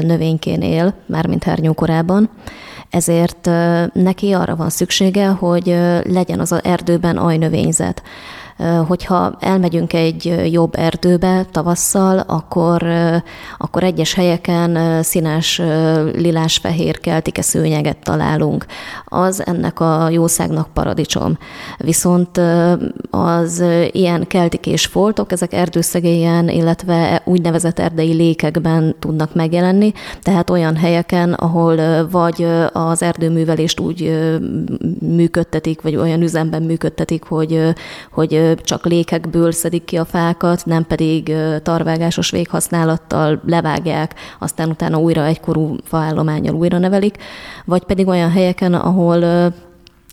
növénykén 0.01 0.61
él, 0.61 0.93
mármint 1.05 1.43
hernyókorában, 1.43 2.29
ezért 2.89 3.49
neki 3.93 4.31
arra 4.31 4.55
van 4.55 4.69
szüksége, 4.69 5.27
hogy 5.27 5.65
legyen 6.03 6.39
az 6.39 6.63
erdőben 6.63 7.17
ajnövényzet 7.17 8.01
hogyha 8.87 9.37
elmegyünk 9.39 9.93
egy 9.93 10.49
jobb 10.51 10.75
erdőbe 10.75 11.45
tavasszal, 11.51 12.19
akkor, 12.19 12.83
akkor 13.57 13.83
egyes 13.83 14.13
helyeken 14.13 15.03
színes 15.03 15.61
lilás-fehér 16.13 16.99
keltike 16.99 17.41
szőnyeget 17.41 17.97
találunk. 17.97 18.65
Az 19.05 19.45
ennek 19.45 19.79
a 19.79 20.09
jószágnak 20.09 20.67
paradicsom. 20.73 21.37
Viszont 21.77 22.41
az 23.09 23.63
ilyen 23.91 24.27
keltikés 24.27 24.85
foltok, 24.85 25.31
ezek 25.31 25.53
erdőszegélyen, 25.53 26.49
illetve 26.49 27.21
úgynevezett 27.25 27.79
erdei 27.79 28.13
lékekben 28.13 28.95
tudnak 28.99 29.35
megjelenni, 29.35 29.91
tehát 30.21 30.49
olyan 30.49 30.75
helyeken, 30.75 31.33
ahol 31.33 32.07
vagy 32.11 32.47
az 32.73 33.01
erdőművelést 33.01 33.79
úgy 33.79 34.29
működtetik, 34.99 35.81
vagy 35.81 35.95
olyan 35.95 36.21
üzemben 36.21 36.61
működtetik, 36.61 37.23
hogy, 37.23 37.61
hogy 38.11 38.44
csak 38.63 38.85
lékekből 38.85 39.51
szedik 39.51 39.83
ki 39.83 39.97
a 39.97 40.05
fákat, 40.05 40.65
nem 40.65 40.85
pedig 40.85 41.33
tarvágásos 41.63 42.29
véghasználattal 42.29 43.41
levágják, 43.45 44.13
aztán 44.39 44.69
utána 44.69 44.97
újra 44.97 45.25
egykorú 45.25 45.75
faállományjal 45.83 46.55
újra 46.55 46.77
nevelik, 46.77 47.17
vagy 47.65 47.83
pedig 47.83 48.07
olyan 48.07 48.31
helyeken, 48.31 48.73
ahol 48.73 49.53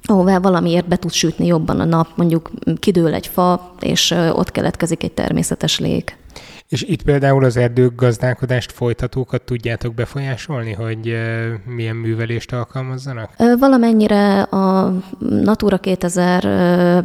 ahová 0.05 0.39
valamiért 0.39 0.89
be 0.89 0.97
tud 0.97 1.13
sütni 1.13 1.47
jobban 1.47 1.81
a 1.81 1.85
nap, 1.85 2.09
mondjuk 2.15 2.51
kidől 2.79 3.15
egy 3.15 3.27
fa, 3.27 3.75
és 3.81 4.15
ott 4.33 4.51
keletkezik 4.51 5.03
egy 5.03 5.13
természetes 5.13 5.79
lék. 5.79 6.17
És 6.73 6.83
itt 6.83 7.03
például 7.03 7.45
az 7.45 7.57
erdőgazdálkodást 7.57 8.73
folytatókat 8.73 9.43
tudjátok 9.43 9.95
befolyásolni, 9.95 10.73
hogy 10.73 11.17
milyen 11.65 11.97
művelést 11.97 12.53
alkalmazzanak? 12.53 13.31
Valamennyire 13.59 14.43
a 14.43 14.95
Natura 15.19 15.79
2000 15.79 16.45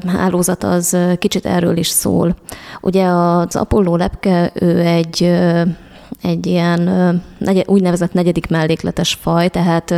hálózat 0.07 0.63
az 0.63 0.97
kicsit 1.17 1.45
erről 1.45 1.77
is 1.77 1.87
szól. 1.87 2.35
Ugye 2.81 3.05
az 3.05 3.55
Apollo 3.55 3.95
lepke, 3.95 4.51
ő 4.53 4.79
egy 4.79 5.37
egy 6.21 6.45
ilyen 6.45 7.21
úgynevezett 7.65 8.13
negyedik 8.13 8.49
mellékletes 8.49 9.17
faj, 9.21 9.47
tehát 9.49 9.93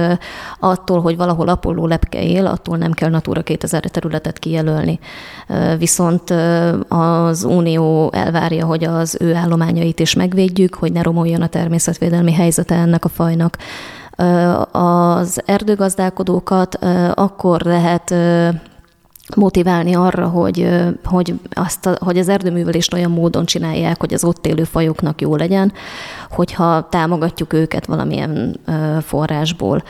attól, 0.59 1.01
hogy 1.01 1.17
valahol 1.17 1.47
Apolló 1.47 1.85
lepke 1.85 2.23
él, 2.23 2.45
attól 2.45 2.77
nem 2.77 2.91
kell 2.91 3.09
Natura 3.09 3.41
2000 3.41 3.81
területet 3.81 4.39
kijelölni. 4.39 4.99
Viszont 5.77 6.33
az 6.87 7.43
Unió 7.43 8.11
elvárja, 8.13 8.65
hogy 8.65 8.83
az 8.83 9.17
ő 9.19 9.35
állományait 9.35 9.99
is 9.99 10.13
megvédjük, 10.13 10.75
hogy 10.75 10.91
ne 10.91 11.01
romoljon 11.01 11.41
a 11.41 11.47
természetvédelmi 11.47 12.33
helyzete 12.33 12.75
ennek 12.75 13.05
a 13.05 13.09
fajnak. 13.09 13.57
Az 14.71 15.41
erdőgazdálkodókat 15.45 16.75
akkor 17.13 17.61
lehet 17.61 18.15
motiválni 19.35 19.93
arra, 19.93 20.27
hogy, 20.27 20.69
hogy, 21.03 21.33
azt 21.53 21.85
a, 21.85 21.97
hogy 21.99 22.17
az 22.17 22.29
erdőművelést 22.29 22.93
olyan 22.93 23.11
módon 23.11 23.45
csinálják, 23.45 23.99
hogy 23.99 24.13
az 24.13 24.23
ott 24.23 24.45
élő 24.45 24.63
fajoknak 24.63 25.21
jó 25.21 25.35
legyen, 25.35 25.73
hogyha 26.29 26.87
támogatjuk 26.89 27.53
őket 27.53 27.85
valamilyen 27.85 28.59
forrásból. 29.01 29.83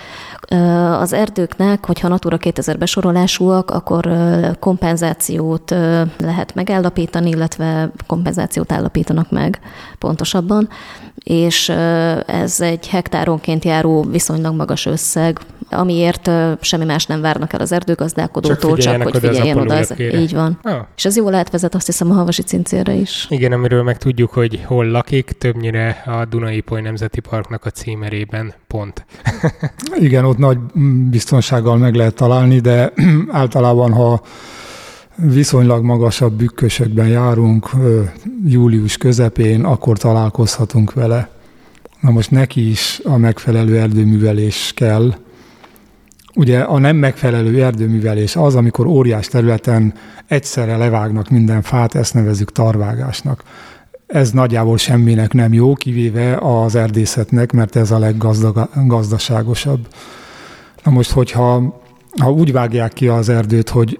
Az 0.99 1.13
erdőknek, 1.13 1.85
hogyha 1.85 2.07
Natura 2.07 2.37
2000 2.37 2.77
besorolásúak, 2.77 3.71
akkor 3.71 4.09
kompenzációt 4.59 5.69
lehet 6.17 6.51
megállapítani, 6.55 7.29
illetve 7.29 7.91
kompenzációt 8.07 8.71
állapítanak 8.71 9.31
meg 9.31 9.59
pontosabban, 9.99 10.69
és 11.23 11.69
ez 12.25 12.61
egy 12.61 12.87
hektáronként 12.87 13.65
járó 13.65 14.01
viszonylag 14.03 14.55
magas 14.55 14.85
összeg, 14.85 15.39
amiért 15.69 16.29
semmi 16.61 16.85
más 16.85 17.05
nem 17.05 17.21
várnak 17.21 17.53
el 17.53 17.59
az 17.59 17.71
erdőgazdálkodótól, 17.71 18.77
csak, 18.77 18.93
csak 18.93 19.03
hogy 19.03 19.17
figyeljen 19.17 19.57
oda. 19.57 19.73
Ez, 19.73 19.99
így 19.99 20.33
van. 20.33 20.59
Oh. 20.63 20.73
És 20.95 21.05
ez 21.05 21.15
jól 21.15 21.33
átvezet 21.33 21.75
azt 21.75 21.85
hiszem 21.85 22.11
a 22.11 22.13
havasi 22.13 22.41
cincérre 22.41 22.93
is. 22.93 23.25
Igen, 23.29 23.51
amiről 23.51 23.83
meg 23.83 23.97
tudjuk, 23.97 24.31
hogy 24.31 24.63
hol 24.65 24.85
lakik, 24.85 25.31
többnyire 25.37 26.03
a 26.05 26.25
Dunai 26.25 26.59
Poly 26.59 26.81
Nemzeti 26.81 27.19
Parknak 27.19 27.65
a 27.65 27.69
címerében 27.69 28.53
pont. 28.67 29.05
Igen, 29.95 30.25
ott 30.25 30.37
nagy 30.37 30.57
biztonsággal 31.09 31.77
meg 31.77 31.95
lehet 31.95 32.15
találni, 32.15 32.59
de 32.59 32.93
általában, 33.31 33.93
ha 33.93 34.21
viszonylag 35.15 35.83
magasabb 35.83 36.33
bükkösökben 36.33 37.07
járunk, 37.07 37.69
július 38.45 38.97
közepén, 38.97 39.63
akkor 39.63 39.97
találkozhatunk 39.97 40.93
vele. 40.93 41.29
Na 41.99 42.11
most 42.11 42.31
neki 42.31 42.69
is 42.69 43.01
a 43.03 43.17
megfelelő 43.17 43.77
erdőművelés 43.79 44.71
kell, 44.75 45.13
Ugye 46.35 46.59
a 46.59 46.77
nem 46.77 46.95
megfelelő 46.95 47.63
erdőművelés 47.63 48.35
az, 48.35 48.55
amikor 48.55 48.85
óriás 48.85 49.27
területen 49.27 49.93
egyszerre 50.27 50.77
levágnak 50.77 51.29
minden 51.29 51.61
fát, 51.61 51.95
ezt 51.95 52.13
nevezük 52.13 52.51
tarvágásnak. 52.51 53.43
Ez 54.07 54.31
nagyjából 54.31 54.77
semminek 54.77 55.33
nem 55.33 55.53
jó, 55.53 55.73
kivéve 55.73 56.37
az 56.37 56.75
erdészetnek, 56.75 57.51
mert 57.51 57.75
ez 57.75 57.91
a 57.91 57.99
leggazdaságosabb. 57.99 59.87
Na 60.83 60.91
most, 60.91 61.11
hogyha 61.11 61.81
ha 62.19 62.31
úgy 62.31 62.51
vágják 62.51 62.93
ki 62.93 63.07
az 63.07 63.29
erdőt, 63.29 63.69
hogy 63.69 63.99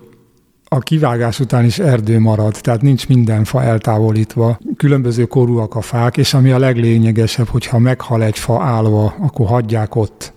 a 0.71 0.79
kivágás 0.79 1.39
után 1.39 1.65
is 1.65 1.79
erdő 1.79 2.19
marad, 2.19 2.57
tehát 2.61 2.81
nincs 2.81 3.07
minden 3.07 3.43
fa 3.43 3.63
eltávolítva. 3.63 4.59
Különböző 4.77 5.25
korúak 5.25 5.75
a 5.75 5.81
fák, 5.81 6.17
és 6.17 6.33
ami 6.33 6.51
a 6.51 6.59
leglényegesebb, 6.59 7.47
hogyha 7.47 7.79
meghal 7.79 8.23
egy 8.23 8.37
fa 8.37 8.63
állva, 8.63 9.15
akkor 9.19 9.47
hagyják 9.47 9.95
ott, 9.95 10.33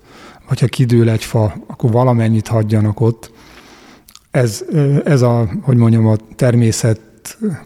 ha 0.47 0.55
kidől 0.55 1.11
egy 1.11 1.25
fa, 1.25 1.55
akkor 1.67 1.91
valamennyit 1.91 2.49
hagyjanak 2.49 3.01
ott. 3.01 3.33
Ez, 4.31 4.65
ez 5.05 5.23
a, 5.23 5.49
hogy 5.63 5.77
mondjam, 5.77 6.07
a 6.07 6.17
természet 6.37 7.01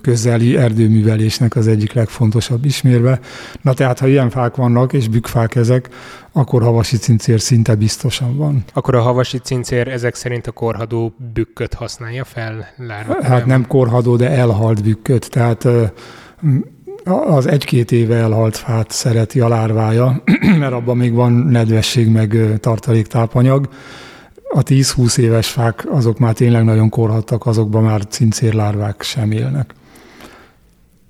közeli 0.00 0.56
erdőművelésnek 0.56 1.56
az 1.56 1.66
egyik 1.66 1.92
legfontosabb 1.92 2.64
ismérve. 2.64 3.20
Na 3.62 3.74
tehát, 3.74 3.98
ha 3.98 4.06
ilyen 4.06 4.30
fák 4.30 4.56
vannak, 4.56 4.92
és 4.92 5.08
bükkfák 5.08 5.54
ezek, 5.54 5.88
akkor 6.32 6.62
havasi 6.62 6.96
cincér 6.96 7.40
szinte 7.40 7.74
biztosan 7.74 8.36
van. 8.36 8.64
Akkor 8.72 8.94
a 8.94 9.00
havasi 9.00 9.38
cincér 9.38 9.88
ezek 9.88 10.14
szerint 10.14 10.46
a 10.46 10.52
korhadó 10.52 11.14
bükköt 11.32 11.74
használja 11.74 12.24
fel? 12.24 12.66
Lárva, 12.76 13.22
hát 13.22 13.46
nem 13.46 13.66
korhadó, 13.66 14.16
de 14.16 14.30
elhalt 14.30 14.82
bükköt. 14.82 15.30
Tehát 15.30 15.68
az 17.06 17.46
egy-két 17.46 17.92
éve 17.92 18.16
elhalt 18.16 18.56
fát 18.56 18.90
szereti 18.90 19.40
a 19.40 19.48
lárvája, 19.48 20.22
mert 20.60 20.72
abban 20.72 20.96
még 20.96 21.12
van 21.12 21.32
nedvesség 21.32 22.08
meg 22.08 22.36
tartaléktápanyag 22.60 23.68
a 24.48 24.62
10-20 24.62 25.18
éves 25.18 25.48
fák 25.48 25.86
azok 25.90 26.18
már 26.18 26.34
tényleg 26.34 26.64
nagyon 26.64 26.88
korhattak, 26.88 27.46
azokban 27.46 27.82
már 27.82 28.06
cincérlárvák 28.08 29.02
sem 29.02 29.30
élnek. 29.30 29.74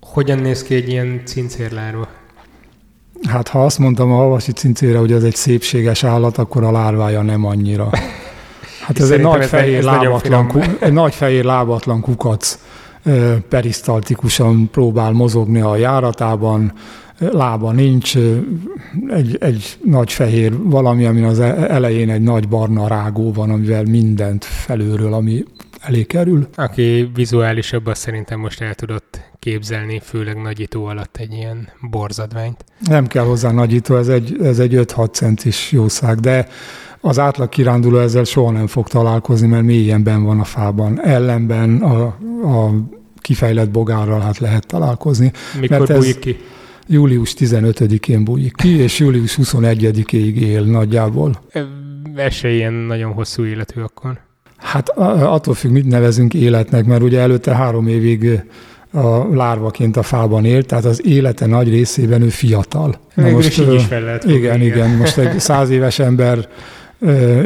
Hogyan 0.00 0.38
néz 0.38 0.62
ki 0.62 0.74
egy 0.74 0.88
ilyen 0.88 1.22
cincérlárva? 1.24 2.09
Hát 3.28 3.48
ha 3.48 3.64
azt 3.64 3.78
mondtam 3.78 4.12
a 4.12 4.16
havasi 4.16 4.52
cincére, 4.52 4.98
hogy 4.98 5.12
ez 5.12 5.22
egy 5.22 5.35
szépséges 5.35 6.04
állat, 6.04 6.38
akkor 6.38 6.64
a 6.64 6.72
lárvája 6.72 7.22
nem 7.22 7.44
annyira. 7.44 7.90
Hát 8.80 8.98
ez 9.00 9.11
egy 9.11 9.20
nagy, 9.20 9.44
fehér 9.44 9.78
ez 9.78 9.85
lábatlan, 9.85 10.48
ku, 10.48 10.61
egy 10.80 10.92
nagy 10.92 11.14
fehér 11.14 11.44
lábatlan 11.44 12.00
kukac 12.00 12.59
perisztaltikusan 13.48 14.70
próbál 14.70 15.12
mozogni 15.12 15.60
a 15.60 15.76
járatában, 15.76 16.72
lába 17.18 17.72
nincs, 17.72 18.16
egy, 19.08 19.36
egy 19.40 19.78
nagy 19.84 20.12
fehér 20.12 20.52
valami, 20.62 21.04
amin 21.04 21.24
az 21.24 21.40
e-, 21.40 21.70
elején 21.70 22.10
egy 22.10 22.22
nagy 22.22 22.48
barna 22.48 22.88
rágó 22.88 23.32
van, 23.32 23.50
amivel 23.50 23.84
mindent 23.84 24.44
felőről, 24.44 25.12
ami 25.12 25.44
elé 25.80 26.02
kerül. 26.02 26.48
Aki 26.54 27.10
vizuálisabb, 27.14 27.86
azt 27.86 28.00
szerintem 28.00 28.40
most 28.40 28.60
el 28.60 28.74
tudott 28.74 29.20
képzelni, 29.38 30.00
főleg 30.04 30.42
nagyító 30.42 30.84
alatt 30.84 31.16
egy 31.16 31.32
ilyen 31.32 31.68
borzadványt. 31.90 32.64
Nem 32.80 33.06
kell 33.06 33.24
hozzá 33.24 33.50
nagyító, 33.50 33.96
ez 33.96 34.08
egy, 34.08 34.36
ez 34.42 34.58
egy 34.58 34.72
5-6 34.76 35.12
centis 35.12 35.72
jószág, 35.72 36.18
de 36.18 36.48
az 37.00 37.18
átlag 37.18 37.48
kiránduló 37.48 37.98
ezzel 37.98 38.24
soha 38.24 38.50
nem 38.50 38.66
fog 38.66 38.88
találkozni, 38.88 39.46
mert 39.46 39.64
mélyen 39.64 40.02
ben 40.02 40.22
van 40.22 40.40
a 40.40 40.44
fában. 40.44 41.00
Ellenben 41.02 41.82
a, 41.82 42.04
a 42.42 42.74
kifejlett 43.20 43.70
bogárral 43.70 44.20
hát 44.20 44.38
lehet 44.38 44.66
találkozni. 44.66 45.32
Mikor 45.61 45.78
mert 45.78 45.90
ez, 45.90 46.18
ki? 46.18 46.37
július 46.87 47.35
15-én 47.38 48.24
bújik 48.24 48.52
ki, 48.56 48.68
és 48.68 48.98
július 48.98 49.38
21-ig 49.42 50.35
él 50.35 50.62
nagyjából. 50.62 51.42
Esély 52.14 52.54
ilyen 52.54 52.72
nagyon 52.72 53.12
hosszú 53.12 53.44
életű 53.44 53.80
akkor? 53.80 54.18
Hát 54.56 54.88
attól 54.88 55.54
függ, 55.54 55.70
mit 55.70 55.87
nevezünk 55.87 56.35
életnek, 56.35 56.85
mert 56.85 57.02
ugye 57.02 57.20
előtte 57.20 57.54
három 57.54 57.87
évig 57.87 58.42
a 58.92 59.35
lárvaként 59.35 59.96
a 59.96 60.02
fában 60.02 60.44
élt, 60.44 60.66
tehát 60.66 60.85
az 60.85 61.06
élete 61.06 61.46
nagy 61.46 61.68
részében 61.68 62.22
ő 62.22 62.28
fiatal. 62.28 63.00
Na 63.14 63.30
most, 63.30 63.59
így 63.59 63.72
is 63.72 63.85
fel 63.85 64.00
lehet 64.00 64.24
igen, 64.24 64.37
igen, 64.37 64.61
igen. 64.61 64.90
Most 64.90 65.18
egy 65.18 65.40
száz 65.48 65.70
éves 65.70 65.98
ember 65.98 66.48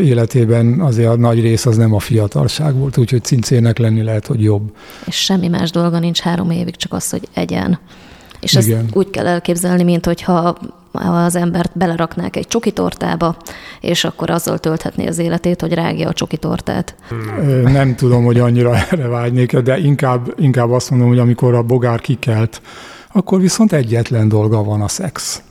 életében 0.03 0.81
azért 0.81 1.09
a 1.09 1.17
nagy 1.17 1.41
rész 1.41 1.67
az 1.67 1.77
nem 1.77 1.95
a 1.95 1.99
fiatalság 1.99 2.75
volt, 2.75 2.97
úgyhogy 2.97 3.25
cincének 3.25 3.79
lenni 3.79 4.03
lehet, 4.03 4.27
hogy 4.27 4.43
jobb. 4.43 4.73
És 5.07 5.17
semmi 5.17 5.49
más 5.49 5.71
dolga 5.71 5.99
nincs 5.99 6.21
három 6.21 6.51
évig, 6.51 6.77
csak 6.77 6.93
az, 6.93 7.11
hogy 7.11 7.29
egyen. 7.35 7.79
És 8.41 8.53
Igen. 8.53 8.79
ezt 8.79 8.97
úgy 8.97 9.11
kell 9.11 9.27
elképzelni, 9.27 9.83
mint 9.83 10.07
hogyha 10.07 10.59
az 10.93 11.37
embert 11.37 11.71
beleraknák 11.75 12.37
egy 12.37 12.47
csokitortába, 12.47 13.37
és 13.81 14.05
akkor 14.05 14.31
azzal 14.31 14.59
tölthetné 14.59 15.07
az 15.07 15.19
életét, 15.19 15.61
hogy 15.61 15.73
rágja 15.73 16.09
a 16.09 16.13
csokitortát. 16.13 16.95
Nem 17.65 17.95
tudom, 17.95 18.25
hogy 18.25 18.39
annyira 18.39 18.77
erre 18.91 19.07
vágynék, 19.07 19.57
de 19.57 19.79
inkább, 19.79 20.35
inkább 20.39 20.71
azt 20.71 20.91
mondom, 20.91 21.09
hogy 21.09 21.19
amikor 21.19 21.55
a 21.55 21.63
bogár 21.63 22.01
kikelt, 22.01 22.63
akkor 23.13 23.41
viszont 23.41 23.73
egyetlen 23.73 24.29
dolga 24.29 24.65
van 24.65 24.81
a 24.81 24.89
szex. 24.89 25.43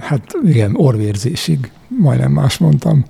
Hát 0.00 0.22
igen, 0.44 0.76
orvérzésig, 0.76 1.70
majdnem 1.88 2.32
más 2.32 2.58
mondtam. 2.58 3.04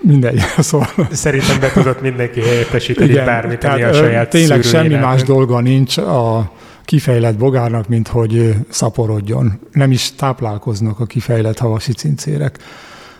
Mindegy, 0.00 0.40
szóval. 0.58 1.08
Szerintem 1.10 1.60
be 1.60 1.70
tudott 1.70 2.00
mindenki 2.00 2.40
helyettesíteni 2.40 3.10
igen, 3.10 3.24
bármit, 3.24 3.64
ami 3.64 3.82
a 3.82 3.92
saját 3.92 4.30
Tényleg 4.30 4.62
semmi 4.62 4.94
más 4.94 5.22
dolga 5.22 5.60
nincs 5.60 5.96
a 5.96 6.52
kifejlett 6.84 7.36
bogárnak, 7.36 7.88
mint 7.88 8.08
hogy 8.08 8.54
szaporodjon. 8.68 9.60
Nem 9.72 9.90
is 9.90 10.12
táplálkoznak 10.12 11.00
a 11.00 11.06
kifejlett 11.06 11.58
havasi 11.58 11.92
cincérek. 11.92 12.58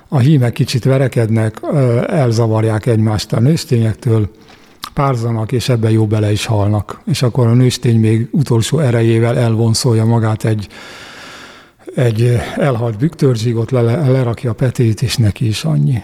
A 0.08 0.18
hímek 0.18 0.52
kicsit 0.52 0.84
verekednek, 0.84 1.60
elzavarják 2.06 2.86
egymást 2.86 3.32
a 3.32 3.40
nőstényektől, 3.40 4.30
párzanak, 4.94 5.52
és 5.52 5.68
ebbe 5.68 5.90
jó 5.90 6.06
bele 6.06 6.32
is 6.32 6.46
halnak. 6.46 7.00
És 7.06 7.22
akkor 7.22 7.46
a 7.46 7.54
nőstény 7.54 8.00
még 8.00 8.28
utolsó 8.30 8.78
erejével 8.78 9.38
elvonszolja 9.38 10.04
magát 10.04 10.44
egy, 10.44 10.68
egy 11.94 12.40
elhalt 12.56 12.98
büktörzsígot, 12.98 13.70
le, 13.70 14.08
lerakja 14.08 14.50
a 14.50 14.54
petét, 14.54 15.02
és 15.02 15.16
neki 15.16 15.46
is 15.46 15.64
annyi. 15.64 16.02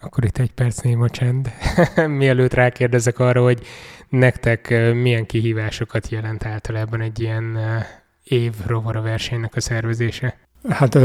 Akkor 0.00 0.24
itt 0.24 0.38
egy 0.38 0.52
perc 0.52 0.80
néma 0.80 1.08
csend. 1.08 1.50
Mielőtt 2.06 2.54
rákérdezek 2.54 3.18
arra, 3.18 3.42
hogy 3.42 3.62
nektek 4.08 4.68
milyen 4.94 5.26
kihívásokat 5.26 6.08
jelent 6.08 6.44
általában 6.44 7.00
egy 7.00 7.20
ilyen 7.20 7.58
év 8.24 8.52
rovara 8.66 9.00
versenynek 9.00 9.56
a 9.56 9.60
szervezése? 9.60 10.36
Hát 10.68 10.98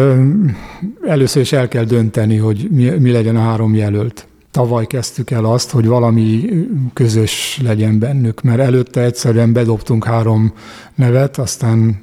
először 1.01 1.41
is 1.41 1.51
el 1.51 1.67
kell 1.67 1.83
dönteni, 1.83 2.37
hogy 2.37 2.67
mi, 2.71 2.89
mi 2.89 3.11
legyen 3.11 3.35
a 3.35 3.41
három 3.41 3.75
jelölt. 3.75 4.27
Tavaly 4.51 4.87
kezdtük 4.87 5.31
el 5.31 5.45
azt, 5.45 5.71
hogy 5.71 5.87
valami 5.87 6.49
közös 6.93 7.59
legyen 7.63 7.99
bennük, 7.99 8.41
mert 8.41 8.59
előtte 8.59 9.01
egyszerűen 9.01 9.53
bedobtunk 9.53 10.05
három 10.05 10.53
nevet, 10.95 11.37
aztán, 11.37 12.01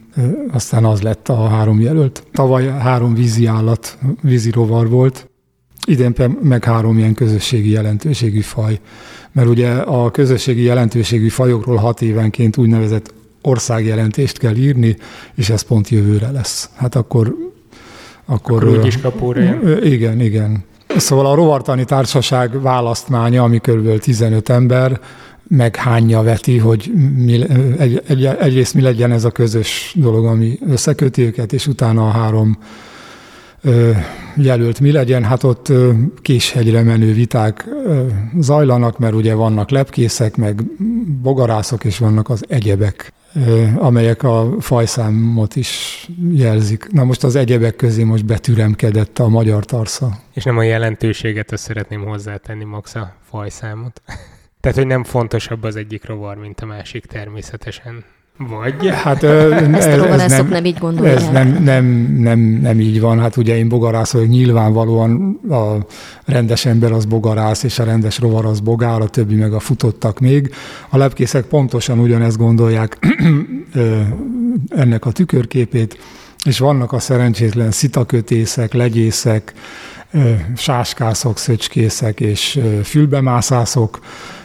aztán 0.52 0.84
az 0.84 1.02
lett 1.02 1.28
a 1.28 1.48
három 1.48 1.80
jelölt. 1.80 2.22
Tavaly 2.32 2.66
három 2.66 3.14
vízi 3.14 3.46
állat, 3.46 3.98
vízi 4.22 4.50
rovar 4.50 4.88
volt, 4.88 5.28
idén 5.86 6.36
meg 6.42 6.64
három 6.64 6.98
ilyen 6.98 7.14
közösségi 7.14 7.70
jelentőségű 7.70 8.40
faj 8.40 8.80
mert 9.38 9.50
ugye 9.50 9.70
a 9.70 10.10
közösségi 10.10 10.62
jelentőségű 10.62 11.28
fajokról 11.28 11.76
hat 11.76 12.02
évenként 12.02 12.56
úgynevezett 12.56 13.14
országjelentést 13.42 14.38
kell 14.38 14.56
írni, 14.56 14.96
és 15.34 15.50
ez 15.50 15.62
pont 15.62 15.88
jövőre 15.88 16.30
lesz. 16.30 16.70
Hát 16.76 16.94
akkor... 16.94 17.34
Akkor, 18.24 18.62
akkor 18.62 18.78
úgyis 18.78 19.00
kapóra 19.00 19.40
Igen, 19.82 20.20
igen. 20.20 20.64
Szóval 20.96 21.26
a 21.26 21.34
rovartani 21.34 21.84
társaság 21.84 22.62
választmánya, 22.62 23.42
ami 23.42 23.58
kb. 23.58 23.98
15 23.98 24.48
ember, 24.48 25.00
meg 25.48 25.76
hányja 25.76 26.22
veti, 26.22 26.58
hogy 26.58 26.92
mi, 27.16 27.44
egy, 27.78 28.02
egy, 28.06 28.24
egyrészt 28.24 28.74
mi 28.74 28.80
legyen 28.80 29.12
ez 29.12 29.24
a 29.24 29.30
közös 29.30 29.92
dolog, 29.96 30.24
ami 30.24 30.58
összeköti 30.66 31.22
őket, 31.22 31.52
és 31.52 31.66
utána 31.66 32.06
a 32.06 32.10
három 32.10 32.58
jelölt 34.36 34.80
mi 34.80 34.92
legyen, 34.92 35.24
hát 35.24 35.42
ott 35.42 35.72
késhegyre 36.22 36.82
menő 36.82 37.12
viták 37.12 37.68
zajlanak, 38.38 38.98
mert 38.98 39.14
ugye 39.14 39.34
vannak 39.34 39.70
lepkészek, 39.70 40.36
meg 40.36 40.62
bogarászok, 41.22 41.84
és 41.84 41.98
vannak 41.98 42.28
az 42.28 42.44
egyebek, 42.48 43.12
amelyek 43.76 44.22
a 44.22 44.54
fajszámot 44.60 45.56
is 45.56 46.04
jelzik. 46.32 46.92
Na 46.92 47.04
most 47.04 47.24
az 47.24 47.34
egyebek 47.36 47.76
közé 47.76 48.02
most 48.02 48.24
betüremkedett 48.24 49.18
a 49.18 49.28
magyar 49.28 49.64
tarsza. 49.64 50.18
És 50.32 50.44
nem 50.44 50.58
a 50.58 50.62
jelentőséget, 50.62 51.52
azt 51.52 51.62
szeretném 51.62 52.04
hozzátenni, 52.04 52.64
Max, 52.64 52.94
a 52.94 53.14
fajszámot. 53.30 54.02
Tehát, 54.60 54.76
hogy 54.76 54.86
nem 54.86 55.04
fontosabb 55.04 55.62
az 55.62 55.76
egyik 55.76 56.04
rovar, 56.06 56.36
mint 56.36 56.60
a 56.60 56.66
másik 56.66 57.06
természetesen. 57.06 58.04
Vagy? 58.38 58.88
Hát 58.88 59.22
ez, 59.22 59.86
ez 59.86 60.30
nem, 60.30 60.48
nem 60.48 60.64
így 60.64 60.78
gondolják. 60.78 61.16
Ez 61.16 61.28
nem, 61.28 61.62
nem, 61.62 61.84
nem, 62.18 62.38
nem 62.38 62.80
így 62.80 63.00
van. 63.00 63.20
Hát 63.20 63.36
ugye 63.36 63.56
én 63.56 63.68
bogarász 63.68 64.12
vagyok, 64.12 64.28
nyilvánvalóan 64.28 65.40
a 65.50 65.86
rendes 66.24 66.64
ember 66.66 66.92
az 66.92 67.04
bogarász, 67.04 67.62
és 67.62 67.78
a 67.78 67.84
rendes 67.84 68.18
rovar 68.18 68.46
az 68.46 68.60
bogár, 68.60 69.00
a 69.00 69.08
többi 69.08 69.34
meg 69.34 69.52
a 69.52 69.60
futottak 69.60 70.20
még. 70.20 70.54
A 70.88 70.96
lepkészek 70.96 71.44
pontosan 71.44 71.98
ugyanezt 71.98 72.36
gondolják 72.36 72.98
ennek 74.68 75.06
a 75.06 75.12
tükörképét, 75.12 75.98
és 76.44 76.58
vannak 76.58 76.92
a 76.92 76.98
szerencsétlen 76.98 77.70
szitakötészek, 77.70 78.72
legyészek, 78.72 79.52
sáskászok, 80.56 81.38
szöcskészek 81.38 82.20
és 82.20 82.60
fülbemászászok 82.82 83.98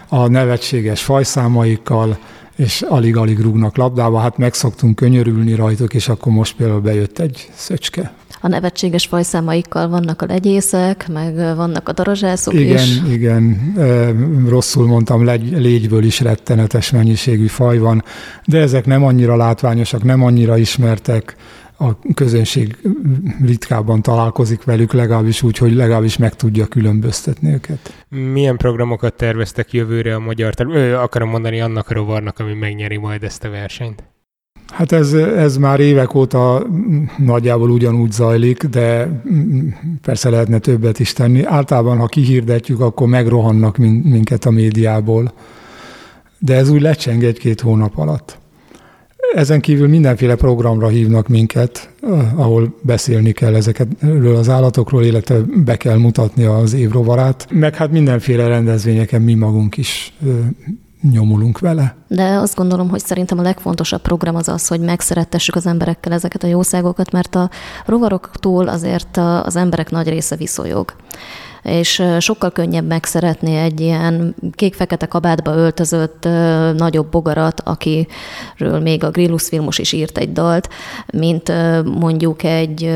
a 0.07 0.27
nevetséges 0.27 1.03
fajszámaikkal, 1.03 2.17
és 2.55 2.81
alig-alig 2.81 3.39
rúgnak 3.39 3.77
labdába, 3.77 4.19
hát 4.19 4.37
megszoktunk 4.37 4.95
könyörülni 4.95 5.55
rajtuk, 5.55 5.93
és 5.93 6.07
akkor 6.07 6.31
most 6.31 6.55
például 6.55 6.79
bejött 6.79 7.19
egy 7.19 7.49
szöcske. 7.53 8.13
a 8.41 8.47
nevetséges 8.47 9.05
fajszámaikkal 9.05 9.87
vannak 9.87 10.21
a 10.21 10.25
legyészek, 10.25 11.07
meg 11.07 11.35
vannak 11.35 11.89
a 11.89 11.91
darazsászok 11.91 12.53
igen, 12.53 12.75
is. 12.75 13.01
Igen, 13.11 13.73
rosszul 14.47 14.87
mondtam, 14.87 15.25
legy, 15.25 15.51
légyből 15.57 16.03
is 16.03 16.19
rettenetes 16.19 16.91
mennyiségű 16.91 17.47
faj 17.47 17.77
van, 17.77 18.03
de 18.45 18.59
ezek 18.59 18.85
nem 18.85 19.03
annyira 19.03 19.35
látványosak, 19.35 20.03
nem 20.03 20.23
annyira 20.23 20.57
ismertek, 20.57 21.35
a 21.77 22.13
közönség 22.13 22.77
ritkábban 23.45 24.01
találkozik 24.01 24.63
velük, 24.63 24.93
legalábbis 24.93 25.41
úgy, 25.41 25.57
hogy 25.57 25.73
legalábbis 25.73 26.17
meg 26.17 26.35
tudja 26.35 26.65
különböztetni 26.65 27.53
őket. 27.53 28.05
Milyen 28.09 28.57
programokat 28.57 29.13
terveztek 29.13 29.73
jövőre 29.73 30.15
a 30.15 30.19
magyar, 30.19 30.53
ö, 30.57 30.93
akarom 30.93 31.29
mondani 31.29 31.61
annak 31.61 31.89
a 31.89 31.93
rovarnak, 31.93 32.39
ami 32.39 32.53
megnyeri 32.53 32.97
majd 32.97 33.23
ezt 33.23 33.43
a 33.43 33.49
versenyt? 33.49 34.03
Hát 34.73 34.91
ez, 34.91 35.13
ez 35.13 35.57
már 35.57 35.79
évek 35.79 36.13
óta 36.13 36.67
nagyjából 37.17 37.69
ugyanúgy 37.69 38.11
zajlik, 38.11 38.63
de 38.63 39.21
persze 40.01 40.29
lehetne 40.29 40.59
többet 40.59 40.99
is 40.99 41.13
tenni. 41.13 41.43
Általában, 41.43 41.97
ha 41.97 42.05
kihirdetjük, 42.05 42.79
akkor 42.79 43.07
megrohannak 43.07 43.77
minket 43.77 44.45
a 44.45 44.51
médiából. 44.51 45.33
De 46.39 46.55
ez 46.55 46.69
úgy 46.69 46.81
lecseng 46.81 47.23
egy-két 47.23 47.61
hónap 47.61 47.97
alatt. 47.97 48.37
Ezen 49.33 49.61
kívül 49.61 49.87
mindenféle 49.87 50.35
programra 50.35 50.87
hívnak 50.87 51.27
minket, 51.27 51.89
ahol 52.35 52.75
beszélni 52.81 53.31
kell 53.31 53.55
ezekről 53.55 54.35
az 54.35 54.49
állatokról, 54.49 55.03
illetve 55.03 55.39
be 55.65 55.77
kell 55.77 55.97
mutatni 55.97 56.43
az 56.43 56.73
évrovarát, 56.73 57.47
meg 57.51 57.75
hát 57.75 57.91
mindenféle 57.91 58.47
rendezvényeken 58.47 59.21
mi 59.21 59.33
magunk 59.33 59.77
is 59.77 60.13
nyomulunk 61.11 61.59
vele. 61.59 61.95
De 62.07 62.23
azt 62.23 62.55
gondolom, 62.55 62.89
hogy 62.89 62.99
szerintem 62.99 63.39
a 63.39 63.41
legfontosabb 63.41 64.01
program 64.01 64.35
az 64.35 64.47
az, 64.47 64.67
hogy 64.67 64.79
megszerettessük 64.79 65.55
az 65.55 65.65
emberekkel 65.65 66.13
ezeket 66.13 66.43
a 66.43 66.47
jószágokat, 66.47 67.11
mert 67.11 67.35
a 67.35 67.49
rovaroktól 67.85 68.67
azért 68.67 69.17
az 69.43 69.55
emberek 69.55 69.89
nagy 69.91 70.09
része 70.09 70.35
viszonyog 70.35 70.93
és 71.63 72.03
sokkal 72.19 72.51
könnyebb 72.51 72.87
megszeretni 72.87 73.55
egy 73.55 73.79
ilyen 73.79 74.35
kék-fekete 74.51 75.05
kabátba 75.05 75.55
öltözött 75.55 76.27
nagyobb 76.77 77.11
bogarat, 77.11 77.61
akiről 77.65 78.79
még 78.81 79.03
a 79.03 79.11
Grillus 79.11 79.47
filmos 79.47 79.77
is 79.79 79.91
írt 79.91 80.17
egy 80.17 80.31
dalt, 80.31 80.69
mint 81.13 81.51
mondjuk 81.99 82.43
egy 82.43 82.91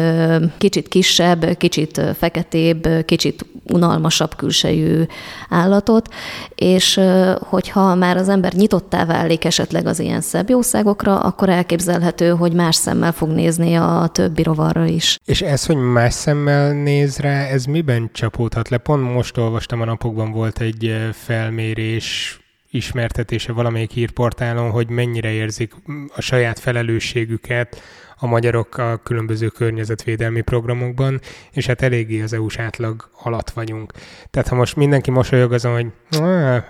kicsit 0.58 0.88
kisebb, 0.88 1.58
kicsit 1.58 2.02
feketébb, 2.18 2.88
kicsit 3.06 3.46
unalmasabb 3.74 4.36
külsejű 4.36 5.04
állatot, 5.50 6.14
és 6.56 7.00
hogyha 7.40 7.96
már 7.96 8.18
az 8.18 8.30
ember 8.30 8.54
nyitottá 8.54 9.06
válik 9.06 9.46
esetleg 9.46 9.86
az 9.86 10.00
ilyen 10.00 10.22
szebb 10.22 10.50
jószágokra, 10.50 11.20
akkor 11.20 11.50
elképzelhető, 11.50 12.30
hogy 12.30 12.54
más 12.54 12.76
szemmel 12.76 13.12
fog 13.12 13.30
nézni 13.30 13.76
a 13.76 14.10
többi 14.12 14.44
rovarra 14.44 14.86
is. 14.86 15.20
És 15.26 15.42
ez, 15.42 15.66
hogy 15.66 15.76
más 15.76 16.14
szemmel 16.14 16.74
néz 16.74 17.18
rá, 17.18 17.46
ez 17.46 17.66
miben 17.66 18.10
csapódhat 18.14 18.57
le? 18.70 18.78
Pont 18.78 19.14
most 19.14 19.38
olvastam 19.38 19.82
a 19.82 19.86
napokban 19.86 20.32
volt 20.32 20.60
egy 20.60 20.96
felmérés, 21.14 22.40
ismertetése 22.72 23.52
valamelyik 23.52 23.92
hírportálon, 23.92 24.70
hogy 24.70 24.90
mennyire 24.90 25.32
érzik 25.32 25.74
a 26.16 26.22
saját 26.22 26.60
felelősségüket 26.60 27.82
a 28.20 28.28
magyarok 28.28 28.78
a 28.78 29.00
különböző 29.04 29.48
környezetvédelmi 29.48 30.42
programokban, 30.42 31.20
és 31.52 31.66
hát 31.66 31.82
eléggé 31.82 32.22
az 32.22 32.34
EU-s 32.34 32.58
átlag 32.58 33.10
alatt 33.24 33.50
vagyunk. 33.50 33.94
Tehát 34.30 34.48
ha 34.48 34.56
most 34.56 34.76
mindenki 34.76 35.12
mosolyog 35.12 35.54
azon, 35.54 35.74
hogy 35.74 35.92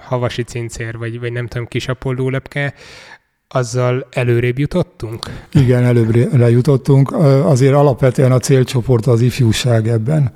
havasi 0.03 0.43
cincér, 0.43 0.97
vagy, 0.97 1.19
vagy 1.19 1.31
nem 1.31 1.47
tudom, 1.47 1.67
kisapoldó 1.67 2.29
lepke, 2.29 2.73
azzal 3.47 4.07
előrébb 4.11 4.59
jutottunk? 4.59 5.25
Igen, 5.51 5.83
előbbre 5.83 6.49
jutottunk. 6.49 7.11
Azért 7.43 7.73
alapvetően 7.73 8.31
a 8.31 8.39
célcsoport 8.39 9.05
az 9.05 9.21
ifjúság 9.21 9.87
ebben. 9.87 10.33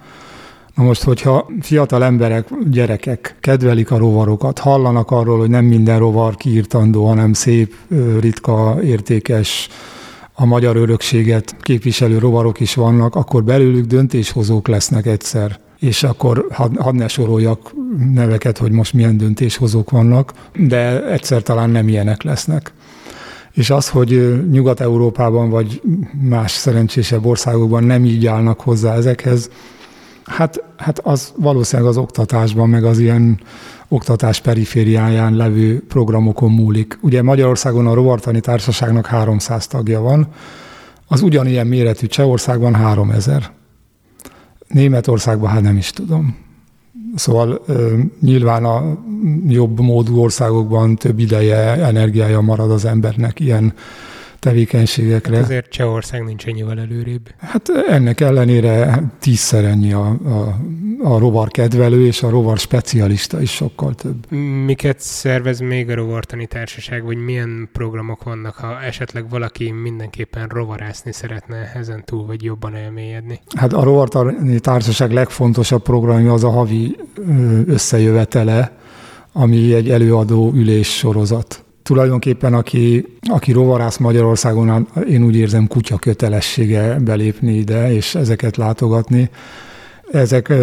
Na 0.75 0.83
most, 0.83 1.03
hogyha 1.03 1.49
fiatal 1.61 2.03
emberek, 2.03 2.47
gyerekek 2.71 3.35
kedvelik 3.39 3.91
a 3.91 3.97
rovarokat, 3.97 4.59
hallanak 4.59 5.11
arról, 5.11 5.39
hogy 5.39 5.49
nem 5.49 5.65
minden 5.65 5.99
rovar 5.99 6.35
kiirtandó, 6.35 7.07
hanem 7.07 7.33
szép, 7.33 7.73
ritka, 8.19 8.77
értékes, 8.83 9.69
a 10.33 10.45
magyar 10.45 10.75
örökséget 10.75 11.55
képviselő 11.61 12.17
rovarok 12.17 12.59
is 12.59 12.73
vannak, 12.73 13.15
akkor 13.15 13.43
belőlük 13.43 13.85
döntéshozók 13.85 14.67
lesznek 14.67 15.05
egyszer. 15.05 15.59
És 15.79 16.03
akkor 16.03 16.47
hadd 16.51 16.77
had 16.77 16.95
ne 16.95 17.07
soroljak 17.07 17.73
neveket, 18.13 18.57
hogy 18.57 18.71
most 18.71 18.93
milyen 18.93 19.17
döntéshozók 19.17 19.89
vannak, 19.89 20.33
de 20.55 21.11
egyszer 21.11 21.41
talán 21.41 21.69
nem 21.69 21.87
ilyenek 21.87 22.23
lesznek. 22.23 22.73
És 23.51 23.69
az, 23.69 23.89
hogy 23.89 24.41
Nyugat-Európában 24.51 25.49
vagy 25.49 25.81
más 26.29 26.51
szerencsésebb 26.51 27.25
országokban 27.25 27.83
nem 27.83 28.05
így 28.05 28.25
állnak 28.25 28.59
hozzá 28.59 28.95
ezekhez, 28.95 29.49
hát, 30.31 30.63
hát 30.77 30.99
az 30.99 31.33
valószínűleg 31.35 31.89
az 31.89 31.97
oktatásban, 31.97 32.69
meg 32.69 32.83
az 32.83 32.99
ilyen 32.99 33.39
oktatás 33.87 34.41
perifériáján 34.41 35.35
levő 35.35 35.83
programokon 35.87 36.51
múlik. 36.51 36.97
Ugye 37.01 37.21
Magyarországon 37.21 37.87
a 37.87 37.93
rovartani 37.93 38.39
társaságnak 38.39 39.05
300 39.05 39.67
tagja 39.67 40.01
van, 40.01 40.27
az 41.07 41.21
ugyanilyen 41.21 41.67
méretű 41.67 42.07
Csehországban 42.07 42.75
3000. 42.75 43.51
Németországban 44.67 45.49
hát 45.49 45.61
nem 45.61 45.77
is 45.77 45.91
tudom. 45.91 46.37
Szóval 47.15 47.65
nyilván 48.21 48.65
a 48.65 48.97
jobb 49.47 49.79
módú 49.79 50.19
országokban 50.19 50.95
több 50.95 51.19
ideje, 51.19 51.85
energiája 51.85 52.41
marad 52.41 52.71
az 52.71 52.85
embernek 52.85 53.39
ilyen 53.39 53.73
tevékenységekre. 54.41 55.35
Hát 55.35 55.43
azért 55.43 55.69
Csehország 55.69 56.23
nincs 56.23 56.45
ennyivel 56.47 56.79
előrébb. 56.79 57.29
Hát 57.37 57.69
ennek 57.89 58.21
ellenére 58.21 59.03
tízszer 59.19 59.63
ennyi 59.63 59.93
a, 59.93 60.07
a, 60.07 60.57
a 61.03 61.19
rovar 61.19 61.47
kedvelő, 61.47 62.05
és 62.05 62.23
a 62.23 62.29
rovar 62.29 62.57
specialista 62.57 63.41
is 63.41 63.51
sokkal 63.51 63.95
több. 63.95 64.31
Miket 64.65 64.99
szervez 64.99 65.59
még 65.59 65.89
a 65.89 65.95
rovartani 65.95 66.45
társaság, 66.45 67.03
vagy 67.03 67.17
milyen 67.17 67.69
programok 67.71 68.23
vannak, 68.23 68.55
ha 68.55 68.81
esetleg 68.81 69.29
valaki 69.29 69.71
mindenképpen 69.71 70.47
rovarászni 70.47 71.11
szeretne 71.11 71.71
ezen 71.75 72.03
túl, 72.05 72.25
vagy 72.25 72.43
jobban 72.43 72.75
elmélyedni? 72.75 73.39
Hát 73.55 73.73
a 73.73 73.83
rovartani 73.83 74.59
társaság 74.59 75.11
legfontosabb 75.11 75.81
programja 75.81 76.33
az 76.33 76.43
a 76.43 76.49
havi 76.49 76.95
összejövetele, 77.65 78.77
ami 79.33 79.73
egy 79.73 79.89
előadó 79.89 80.51
ülés 80.53 80.97
sorozat 80.97 81.60
tulajdonképpen 81.83 82.53
aki, 82.53 83.05
aki 83.29 83.51
rovarász 83.51 83.97
Magyarországon, 83.97 84.87
én 85.09 85.23
úgy 85.23 85.35
érzem 85.35 85.67
kutya 85.67 85.97
kötelessége 85.97 86.99
belépni 86.99 87.53
ide, 87.53 87.93
és 87.93 88.15
ezeket 88.15 88.57
látogatni. 88.57 89.29
Ezek 90.11 90.53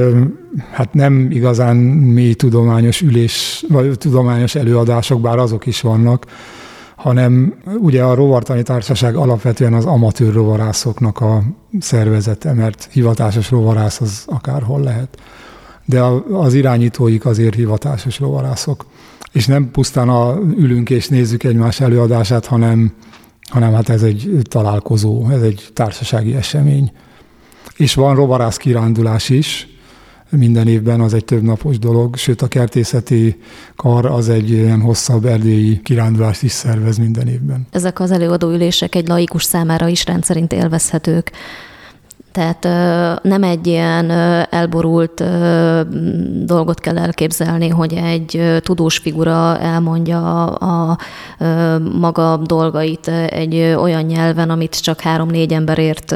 hát 0.71 0.95
nem 0.95 1.31
igazán 1.31 1.77
mély 1.77 2.35
tudományos 2.35 3.01
ülés, 3.01 3.65
vagy 3.69 3.99
tudományos 3.99 4.55
előadások, 4.55 5.21
bár 5.21 5.39
azok 5.39 5.67
is 5.67 5.81
vannak, 5.81 6.27
hanem 6.97 7.55
ugye 7.81 8.03
a 8.03 8.15
rovartani 8.15 8.63
társaság 8.63 9.17
alapvetően 9.17 9.75
az 9.75 9.85
amatőr 9.85 10.33
rovarászoknak 10.33 11.21
a 11.21 11.43
szervezete, 11.81 12.53
mert 12.53 12.89
hivatásos 12.93 13.51
rovarász 13.51 14.01
az 14.01 14.23
akárhol 14.27 14.81
lehet. 14.81 15.19
De 15.85 16.03
az 16.33 16.55
irányítóik 16.55 17.25
azért 17.25 17.55
hivatásos 17.55 18.19
rovarászok 18.19 18.85
és 19.33 19.47
nem 19.47 19.71
pusztán 19.71 20.09
a, 20.09 20.39
ülünk 20.57 20.91
és 20.91 21.09
nézzük 21.09 21.45
egymás 21.45 21.81
előadását, 21.81 22.47
hanem, 22.47 22.93
hanem 23.51 23.73
hát 23.73 23.89
ez 23.89 24.03
egy 24.03 24.39
találkozó, 24.43 25.31
ez 25.31 25.43
egy 25.43 25.69
társasági 25.73 26.35
esemény. 26.35 26.93
És 27.77 27.95
van 27.95 28.15
rovarász 28.15 28.57
kirándulás 28.57 29.29
is, 29.29 29.69
minden 30.31 30.69
évben 30.69 31.01
az 31.01 31.15
egy 31.15 31.25
több 31.25 31.43
napos 31.43 31.79
dolog, 31.79 32.17
sőt 32.17 32.43
a 32.43 32.49
kertészeti 32.49 33.37
kar 33.77 34.07
az 34.07 34.29
egy 34.29 34.51
ilyen 34.51 34.81
hosszabb 34.81 35.25
erdélyi 35.25 35.81
kirándulást 35.83 36.43
is 36.43 36.53
szervez 36.53 36.97
minden 36.99 37.29
évben. 37.29 37.67
Ezek 37.71 38.01
az 38.01 38.11
előadóülések 38.11 38.95
egy 38.95 39.09
laikus 39.09 39.43
számára 39.43 39.89
is 39.89 40.05
rendszerint 40.05 40.53
élvezhetők. 40.53 41.31
Tehát 42.33 42.63
nem 43.23 43.43
egy 43.43 43.67
ilyen 43.67 44.11
elborult 44.51 45.25
dolgot 46.45 46.81
kell 46.81 46.99
elképzelni, 46.99 47.69
hogy 47.69 47.93
egy 47.95 48.61
tudós 48.63 48.99
figura 48.99 49.59
elmondja 49.59 50.47
a 50.47 50.99
maga 51.99 52.37
dolgait 52.37 53.09
egy 53.09 53.57
olyan 53.57 54.03
nyelven, 54.03 54.51
amit 54.51 54.83
csak 54.83 55.01
három-négy 55.01 55.53
ember 55.53 55.79
ért, 55.79 56.15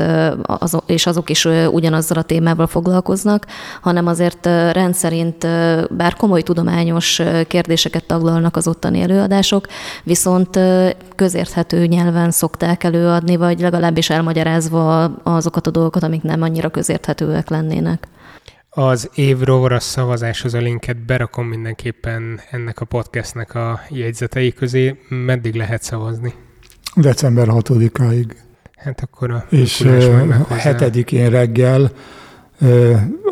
és 0.87 1.07
azok 1.07 1.31
is 1.31 1.45
ugyanazzal 1.71 2.19
a 2.19 2.23
témával 2.23 2.67
foglalkoznak, 2.67 3.47
hanem 3.81 4.07
azért 4.07 4.47
rendszerint, 4.73 5.47
bár 5.91 6.15
komoly 6.15 6.43
tudományos 6.43 7.21
kérdéseket 7.47 8.05
taglalnak 8.05 8.57
az 8.57 8.69
ottani 8.69 9.01
előadások, 9.01 9.67
viszont 10.05 10.59
közérthető 11.17 11.87
nyelven 11.87 12.31
szokták 12.31 12.85
előadni, 12.85 13.37
vagy 13.37 13.61
legalábbis 13.61 14.11
elmagyarázva 14.11 15.11
azokat 15.23 15.67
a 15.67 15.71
dolgokat, 15.71 16.03
amik 16.13 16.25
nem 16.25 16.43
annyira 16.43 16.69
közérthetőek 16.69 17.49
lennének. 17.49 18.09
Az 18.71 19.11
év 19.15 19.41
rovaras 19.41 19.83
szavazáshoz 19.83 20.55
a 20.55 20.59
linket 20.59 21.05
berakom 21.05 21.47
mindenképpen 21.47 22.41
ennek 22.51 22.81
a 22.81 22.85
podcastnek 22.85 23.55
a 23.55 23.81
jegyzetei 23.89 24.53
közé. 24.53 24.99
Meddig 25.09 25.55
lehet 25.55 25.83
szavazni? 25.83 26.33
December 26.97 27.47
6-áig. 27.51 28.31
Hát 28.77 29.01
akkor 29.01 29.31
a 29.31 29.47
És 29.51 29.81
a 30.49 30.55
hetedikén 30.55 31.31
reggel 31.31 31.93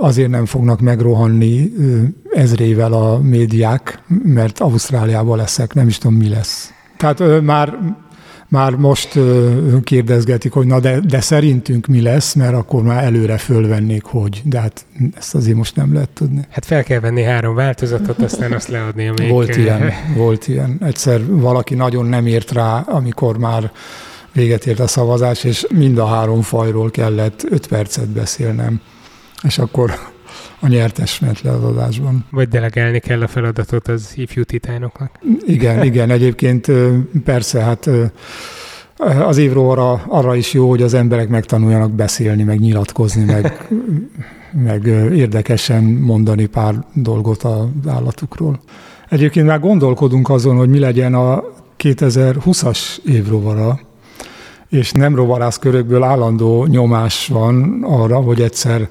azért 0.01 0.31
nem 0.31 0.47
fognak 0.47 0.81
megrohanni 0.81 1.73
ezrével 2.31 2.93
a 2.93 3.19
médiák, 3.19 4.03
mert 4.25 4.59
Ausztráliában 4.59 5.37
leszek, 5.37 5.75
nem 5.75 5.87
is 5.89 5.99
tudom 5.99 6.17
mi 6.17 6.29
lesz. 6.29 6.73
Tehát 6.97 7.43
már 7.43 7.79
már 8.51 8.75
most 8.75 9.19
kérdezgetik, 9.85 10.53
hogy 10.53 10.67
na 10.67 10.81
de, 10.81 11.01
de 11.01 11.21
szerintünk 11.21 11.87
mi 11.87 12.01
lesz, 12.01 12.35
mert 12.35 12.55
akkor 12.55 12.83
már 12.83 13.05
előre 13.05 13.39
fölvennék, 13.39 14.05
hogy. 14.05 14.43
De 14.45 14.61
hát 14.61 14.87
ezt 15.17 15.35
azért 15.35 15.57
most 15.57 15.77
nem 15.77 15.93
lehet 15.93 16.09
tudni. 16.09 16.47
Hát 16.51 16.65
fel 16.65 16.83
kell 16.83 17.01
venni 17.01 17.23
három 17.23 17.55
változatot, 17.55 18.23
aztán 18.23 18.53
azt 18.53 18.69
leadni, 18.69 19.09
amelyik... 19.09 19.33
Volt 19.33 19.57
ilyen, 19.57 19.93
volt 20.17 20.49
ilyen. 20.49 20.79
Egyszer 20.85 21.27
valaki 21.27 21.75
nagyon 21.75 22.07
nem 22.07 22.27
ért 22.27 22.53
rá, 22.53 22.81
amikor 22.81 23.39
már 23.39 23.71
véget 24.33 24.67
ért 24.67 24.81
a 24.81 24.87
szavazás, 24.87 25.45
és 25.45 25.67
mind 25.75 25.99
a 25.99 26.07
három 26.07 26.43
fajról 26.43 26.91
kellett 26.91 27.45
öt 27.51 27.67
percet 27.67 28.09
beszélnem. 28.09 28.81
És 29.43 29.59
akkor 29.59 29.95
a 30.61 30.69
nyertes 30.69 31.19
ment 31.19 31.41
le 31.41 31.51
az 31.51 31.65
adásban. 31.65 32.25
Vagy 32.31 32.49
delegálni 32.49 32.99
kell 32.99 33.23
a 33.23 33.27
feladatot 33.27 33.89
az 33.89 34.13
ifjú 34.15 34.43
titánoknak. 34.43 35.19
Igen, 35.47 35.85
igen, 35.91 36.11
egyébként 36.11 36.67
persze, 37.25 37.61
hát 37.61 37.91
az 39.27 39.39
évróra 39.39 39.93
arra 39.93 40.35
is 40.35 40.53
jó, 40.53 40.69
hogy 40.69 40.83
az 40.83 40.95
emberek 40.95 41.29
megtanuljanak 41.29 41.93
beszélni, 41.93 42.43
meg 42.43 42.59
nyilatkozni, 42.59 43.25
meg, 43.25 43.69
meg 44.65 44.87
érdekesen 45.15 45.85
mondani 45.85 46.47
pár 46.47 46.75
dolgot 46.93 47.43
az 47.43 47.67
állatukról. 47.87 48.61
Egyébként 49.09 49.47
már 49.47 49.61
gondolkodunk 49.61 50.31
azon, 50.31 50.57
hogy 50.57 50.69
mi 50.69 50.79
legyen 50.79 51.15
a 51.15 51.43
2020-as 51.79 52.79
évrovara, 53.05 53.81
és 54.69 54.93
nem 54.93 55.15
rovarász 55.15 55.59
körökből 55.59 56.03
állandó 56.03 56.67
nyomás 56.67 57.27
van 57.27 57.83
arra, 57.83 58.17
hogy 58.17 58.41
egyszer 58.41 58.89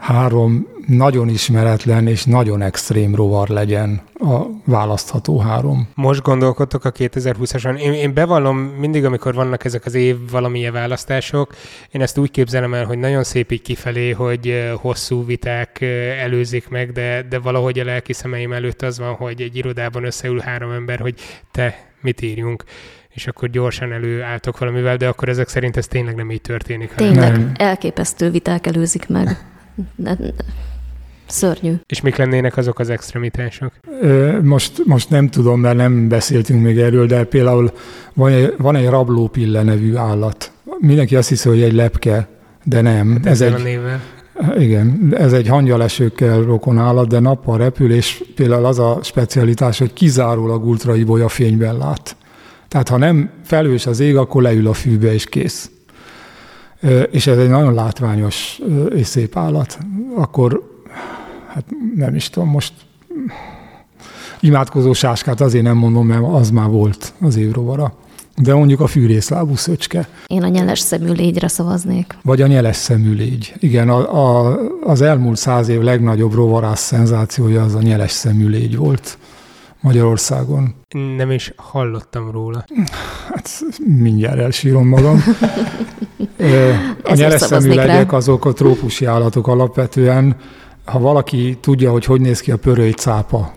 három 0.00 0.66
nagyon 0.86 1.28
ismeretlen 1.28 2.06
és 2.06 2.24
nagyon 2.24 2.62
extrém 2.62 3.14
rovar 3.14 3.48
legyen 3.48 4.00
a 4.14 4.42
választható 4.64 5.38
három. 5.38 5.88
Most 5.94 6.22
gondolkodtok 6.22 6.84
a 6.84 6.92
2020-ason. 6.92 7.78
Én, 7.78 7.92
én 7.92 8.14
bevallom 8.14 8.56
mindig, 8.56 9.04
amikor 9.04 9.34
vannak 9.34 9.64
ezek 9.64 9.86
az 9.86 9.94
év 9.94 10.16
valamilyen 10.30 10.72
választások, 10.72 11.54
én 11.90 12.00
ezt 12.00 12.18
úgy 12.18 12.30
képzelem 12.30 12.74
el, 12.74 12.84
hogy 12.84 12.98
nagyon 12.98 13.24
szép 13.24 13.52
így 13.52 13.62
kifelé, 13.62 14.10
hogy 14.10 14.70
hosszú 14.76 15.24
viták 15.24 15.80
előzik 16.22 16.68
meg, 16.68 16.92
de, 16.92 17.26
de 17.28 17.38
valahogy 17.38 17.78
a 17.78 17.84
lelki 17.84 18.12
szemeim 18.12 18.52
előtt 18.52 18.82
az 18.82 18.98
van, 18.98 19.14
hogy 19.14 19.40
egy 19.40 19.56
irodában 19.56 20.04
összeül 20.04 20.38
három 20.38 20.70
ember, 20.70 20.98
hogy 20.98 21.14
te 21.50 21.84
mit 22.00 22.22
írjunk 22.22 22.64
és 23.14 23.26
akkor 23.26 23.50
gyorsan 23.50 23.92
előálltok 23.92 24.58
valamivel, 24.58 24.96
de 24.96 25.08
akkor 25.08 25.28
ezek 25.28 25.48
szerint 25.48 25.76
ez 25.76 25.86
tényleg 25.86 26.14
nem 26.14 26.30
így 26.30 26.40
történik. 26.40 26.92
Tényleg, 26.94 27.32
nem. 27.32 27.52
elképesztő 27.56 28.30
viták 28.30 28.66
előzik 28.66 29.08
meg. 29.08 29.38
Szörnyű. 31.26 31.74
És 31.86 32.00
mik 32.00 32.16
lennének 32.16 32.56
azok 32.56 32.78
az 32.78 32.90
extremitások? 32.90 33.72
Most, 34.42 34.82
most 34.84 35.10
nem 35.10 35.28
tudom, 35.28 35.60
mert 35.60 35.76
nem 35.76 36.08
beszéltünk 36.08 36.62
még 36.62 36.78
erről, 36.78 37.06
de 37.06 37.24
például 37.24 37.72
van 38.14 38.32
egy, 38.32 38.54
van 38.58 38.76
egy 38.76 38.88
rablópille 38.88 39.62
nevű 39.62 39.94
állat. 39.94 40.52
Mindenki 40.78 41.16
azt 41.16 41.28
hiszi, 41.28 41.48
hogy 41.48 41.62
egy 41.62 41.72
lepke, 41.72 42.28
de 42.64 42.80
nem. 42.80 43.12
Hát 43.12 43.26
ez 43.26 43.40
egy, 43.40 43.52
a 43.52 43.58
névvel. 43.58 44.00
Igen, 44.58 45.14
ez 45.16 45.32
egy 45.32 45.48
hangyalesőkkel 45.48 46.42
rokon 46.42 46.78
állat, 46.78 47.08
de 47.08 47.18
nappal 47.18 47.58
repül, 47.58 47.92
és 47.92 48.24
például 48.34 48.64
az 48.64 48.78
a 48.78 48.98
specialitás, 49.02 49.78
hogy 49.78 49.92
kizárólag 49.92 50.66
ultraibolya 50.66 51.28
fényben 51.28 51.76
lát. 51.76 52.16
Tehát 52.68 52.88
ha 52.88 52.96
nem 52.96 53.30
felős 53.44 53.86
az 53.86 54.00
ég, 54.00 54.16
akkor 54.16 54.42
leül 54.42 54.66
a 54.68 54.72
fűbe, 54.72 55.12
és 55.12 55.24
kész 55.24 55.70
és 57.10 57.26
ez 57.26 57.38
egy 57.38 57.48
nagyon 57.48 57.74
látványos 57.74 58.60
és 58.94 59.06
szép 59.06 59.36
állat, 59.36 59.78
akkor 60.16 60.62
hát 61.48 61.64
nem 61.94 62.14
is 62.14 62.30
tudom, 62.30 62.48
most 62.48 62.72
imádkozó 64.40 64.92
sáskát 64.92 65.40
azért 65.40 65.64
nem 65.64 65.76
mondom, 65.76 66.06
mert 66.06 66.22
az 66.24 66.50
már 66.50 66.68
volt 66.68 67.12
az 67.20 67.36
évrovara. 67.36 67.92
De 68.36 68.54
mondjuk 68.54 68.80
a 68.80 68.86
fűrészlábú 68.86 69.56
szöcske. 69.56 70.08
Én 70.26 70.42
a 70.42 70.48
nyeles 70.48 70.78
szemű 70.78 71.12
légyre 71.12 71.48
szavaznék. 71.48 72.16
Vagy 72.22 72.42
a 72.42 72.46
nyeles 72.46 72.76
szemű 72.76 73.14
légy. 73.14 73.54
Igen, 73.58 73.88
a, 73.88 74.14
a, 74.48 74.58
az 74.84 75.00
elmúlt 75.00 75.36
száz 75.36 75.68
év 75.68 75.80
legnagyobb 75.80 76.32
rovarász 76.32 76.80
szenzációja 76.80 77.62
az 77.62 77.74
a 77.74 77.82
nyeles 77.82 78.10
szemű 78.10 78.48
légy 78.48 78.76
volt. 78.76 79.18
Magyarországon. 79.80 80.74
Nem 81.16 81.30
is 81.30 81.52
hallottam 81.56 82.30
róla. 82.30 82.64
Hát 83.28 83.50
mindjárt 83.86 84.38
elsírom 84.38 84.88
magam. 84.88 85.22
a 87.02 87.14
nyereszemű 87.14 87.74
legyek 87.74 88.12
azok 88.12 88.44
a 88.44 88.52
trópusi 88.52 89.04
állatok 89.04 89.46
alapvetően. 89.46 90.36
Ha 90.84 90.98
valaki 90.98 91.58
tudja, 91.60 91.90
hogy 91.90 92.04
hogy 92.04 92.20
néz 92.20 92.40
ki 92.40 92.50
a 92.50 92.56
pörői 92.56 92.92
cápa, 92.92 93.52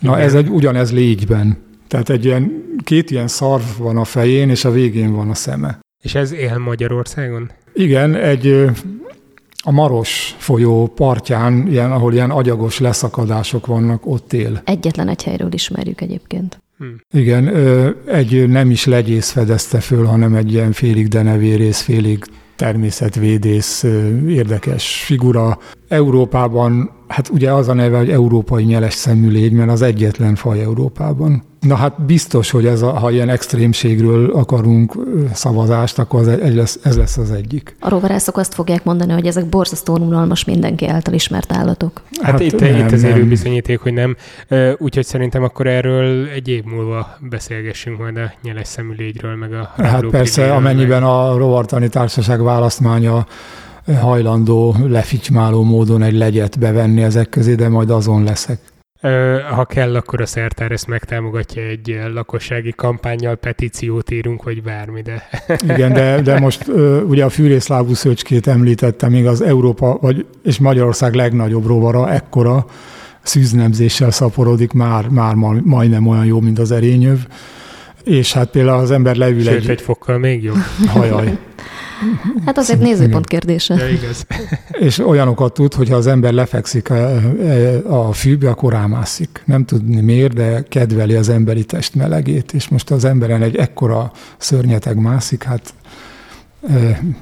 na 0.00 0.12
Igen. 0.12 0.26
ez 0.26 0.34
egy 0.34 0.48
ugyanez 0.48 0.92
légyben. 0.92 1.62
Tehát 1.88 2.10
egy 2.10 2.24
ilyen, 2.24 2.62
két 2.84 3.10
ilyen 3.10 3.28
szarv 3.28 3.62
van 3.78 3.96
a 3.96 4.04
fején, 4.04 4.50
és 4.50 4.64
a 4.64 4.70
végén 4.70 5.12
van 5.12 5.30
a 5.30 5.34
szeme. 5.34 5.78
És 6.02 6.14
ez 6.14 6.32
él 6.32 6.58
Magyarországon? 6.58 7.50
Igen, 7.74 8.14
egy 8.14 8.70
a 9.66 9.70
Maros 9.70 10.34
folyó 10.38 10.86
partján, 10.86 11.66
ilyen, 11.66 11.92
ahol 11.92 12.12
ilyen 12.12 12.30
agyagos 12.30 12.78
leszakadások 12.78 13.66
vannak, 13.66 14.06
ott 14.06 14.32
él. 14.32 14.62
Egyetlen 14.64 15.08
egy 15.08 15.22
helyről 15.22 15.52
ismerjük 15.52 16.00
egyébként. 16.00 16.62
Hmm. 16.78 17.00
Igen, 17.10 17.56
egy 18.06 18.48
nem 18.48 18.70
is 18.70 18.84
legyész 18.84 19.30
fedezte 19.30 19.80
föl, 19.80 20.04
hanem 20.04 20.34
egy 20.34 20.52
ilyen 20.52 20.72
félig 20.72 21.08
denevérész, 21.08 21.80
félig 21.80 22.24
természetvédész, 22.56 23.82
érdekes 24.28 25.02
figura. 25.04 25.58
Európában, 25.88 26.90
hát 27.08 27.28
ugye 27.28 27.52
az 27.52 27.68
a 27.68 27.74
neve, 27.74 27.98
hogy 27.98 28.10
európai 28.10 28.64
nyeles 28.64 28.94
szemű 28.94 29.28
légy, 29.28 29.52
mert 29.52 29.70
az 29.70 29.82
egyetlen 29.82 30.34
faj 30.34 30.60
Európában. 30.60 31.42
Na 31.64 31.74
hát 31.74 32.02
biztos, 32.02 32.50
hogy 32.50 32.66
ez 32.66 32.82
a, 32.82 32.90
ha 32.90 33.10
ilyen 33.10 33.28
extrémségről 33.28 34.30
akarunk 34.32 34.92
szavazást, 35.32 35.98
akkor 35.98 36.20
az 36.20 36.28
egy 36.28 36.54
lesz, 36.54 36.78
ez 36.82 36.96
lesz 36.96 37.16
az 37.16 37.30
egyik. 37.30 37.76
A 37.80 37.88
rovarászok 37.88 38.36
azt 38.36 38.54
fogják 38.54 38.84
mondani, 38.84 39.12
hogy 39.12 39.26
ezek 39.26 39.46
borzasztóan 39.46 40.02
unalmas 40.02 40.44
mindenki 40.44 40.86
által 40.86 41.14
ismert 41.14 41.52
állatok. 41.52 42.02
Hát, 42.20 42.30
hát 42.30 42.40
itt, 42.40 42.60
nem, 42.60 42.76
itt 42.76 42.92
az 42.92 43.02
érő 43.02 43.24
bizonyíték, 43.24 43.80
hogy 43.80 43.92
nem. 43.92 44.16
Úgyhogy 44.78 45.04
szerintem 45.04 45.42
akkor 45.42 45.66
erről 45.66 46.28
egy 46.28 46.48
év 46.48 46.64
múlva 46.64 47.18
beszélgessünk 47.20 47.98
majd 47.98 48.16
a 48.16 48.32
nyeles 48.42 48.68
szemű 48.68 48.94
légyről, 48.96 49.36
meg 49.36 49.52
a 49.52 49.72
Hát 49.76 50.06
persze, 50.06 50.54
amennyiben 50.54 51.02
meg... 51.02 51.10
a 51.10 51.36
rovartani 51.36 51.88
társaság 51.88 52.42
választmánya 52.42 53.26
hajlandó 54.00 54.76
leficsimáló 54.86 55.62
módon 55.62 56.02
egy 56.02 56.16
legyet 56.16 56.58
bevenni 56.58 57.02
ezek 57.02 57.28
közé, 57.28 57.54
de 57.54 57.68
majd 57.68 57.90
azon 57.90 58.24
leszek. 58.24 58.58
Ha 59.54 59.64
kell, 59.64 59.96
akkor 59.96 60.20
a 60.20 60.26
szertár 60.26 60.72
ezt 60.72 60.86
megtámogatja 60.86 61.62
egy 61.62 62.00
lakossági 62.14 62.72
kampányjal, 62.76 63.34
petíciót 63.34 64.10
írunk, 64.10 64.42
vagy 64.42 64.62
bármi, 64.62 65.02
de... 65.02 65.28
Igen, 65.68 65.92
de, 65.92 66.20
de 66.20 66.38
most 66.46 66.68
ugye 67.08 67.24
a 67.24 67.28
fűrészlábú 67.28 67.94
szöcskét 67.94 68.46
említette, 68.46 69.08
még 69.08 69.26
az 69.26 69.40
Európa, 69.40 69.98
vagy, 70.00 70.26
és 70.44 70.58
Magyarország 70.58 71.14
legnagyobb 71.14 71.66
rovara, 71.66 72.12
ekkora 72.12 72.66
szűznemzéssel 73.22 74.10
szaporodik, 74.10 74.72
már, 74.72 75.08
már 75.08 75.34
majdnem 75.62 76.06
olyan 76.06 76.24
jó, 76.24 76.40
mint 76.40 76.58
az 76.58 76.70
erényöv. 76.70 77.18
És 78.04 78.32
hát 78.32 78.50
például 78.50 78.80
az 78.80 78.90
ember 78.90 79.16
leül 79.16 79.42
Sőt, 79.42 79.54
egy... 79.54 79.70
egy 79.70 79.80
fokkal 79.80 80.18
még 80.18 80.42
jobb. 80.42 80.56
Hajaj. 80.86 81.38
Hát 82.44 82.58
azért 82.58 82.80
nézőpont 82.80 83.26
kérdése. 83.26 83.74
Ja, 83.74 83.88
igaz. 83.88 84.26
És 84.86 84.98
olyanokat 84.98 85.54
tud, 85.54 85.74
hogyha 85.74 85.96
az 85.96 86.06
ember 86.06 86.32
lefekszik 86.32 86.90
a, 86.90 87.16
a 88.08 88.12
fűbe, 88.12 88.48
akkor 88.48 88.72
rámászik. 88.72 89.42
Nem 89.44 89.64
tudni 89.64 90.00
miért, 90.00 90.34
de 90.34 90.62
kedveli 90.68 91.14
az 91.14 91.28
emberi 91.28 91.64
test 91.64 91.94
melegét, 91.94 92.52
és 92.52 92.68
most 92.68 92.90
az 92.90 93.04
emberen 93.04 93.42
egy 93.42 93.56
ekkora 93.56 94.12
szörnyeteg 94.36 94.96
mászik, 94.96 95.42
hát 95.42 95.74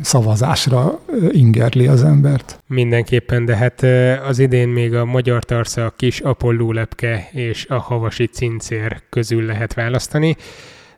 szavazásra 0.00 1.00
ingerli 1.30 1.86
az 1.86 2.04
embert. 2.04 2.62
Mindenképpen, 2.66 3.44
de 3.44 3.56
hát 3.56 3.82
az 4.28 4.38
idén 4.38 4.68
még 4.68 4.94
a 4.94 5.04
magyar 5.04 5.44
tarsza, 5.44 5.84
a 5.84 5.94
kis 5.96 6.20
apolló 6.20 6.72
lepke 6.72 7.28
és 7.32 7.66
a 7.68 7.78
havasi 7.78 8.26
cincér 8.26 9.02
közül 9.08 9.44
lehet 9.44 9.74
választani 9.74 10.36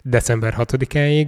december 0.03 0.55
6-áig. 0.59 1.27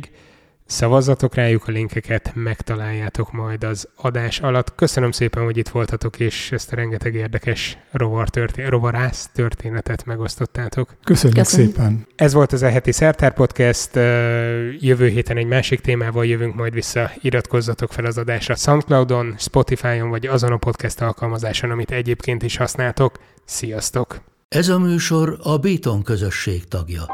Szavazzatok 0.67 1.35
rájuk, 1.35 1.69
a 1.69 1.71
linkeket 1.71 2.33
megtaláljátok 2.35 3.33
majd 3.33 3.65
az 3.65 3.89
adás 3.97 4.41
alatt. 4.41 4.75
Köszönöm 4.75 5.11
szépen, 5.11 5.45
hogy 5.45 5.57
itt 5.57 5.69
voltatok, 5.69 6.21
és 6.21 6.53
ezt 6.53 6.73
a 6.73 6.77
rengeteg 6.77 7.15
érdekes 7.15 7.79
rovar 7.91 8.29
történ- 8.29 8.69
rovarász 8.69 9.31
történetet 9.35 10.05
megosztottátok. 10.05 10.95
Köszönjük 11.05 11.39
Köszönöm. 11.39 11.67
szépen. 11.67 12.07
Ez 12.17 12.33
volt 12.33 12.53
az 12.53 12.63
eheti 12.63 12.93
Szertár 12.93 13.35
Podcast. 13.35 13.91
Jövő 14.79 15.09
héten 15.09 15.37
egy 15.37 15.47
másik 15.47 15.81
témával 15.81 16.27
jövünk 16.27 16.55
majd 16.55 16.73
vissza. 16.73 17.11
Iratkozzatok 17.21 17.93
fel 17.93 18.05
az 18.05 18.19
adásra 18.19 18.55
Soundcloudon, 18.55 19.35
Spotify-on, 19.39 20.09
vagy 20.09 20.27
azon 20.27 20.53
a 20.53 20.57
podcast 20.57 21.01
alkalmazáson, 21.01 21.71
amit 21.71 21.91
egyébként 21.91 22.43
is 22.43 22.57
használtok. 22.57 23.19
Sziasztok! 23.45 24.21
Ez 24.49 24.69
a 24.69 24.79
műsor 24.79 25.39
a 25.43 25.57
Béton 25.59 26.03
közösség 26.03 26.69
tagja. 26.69 27.07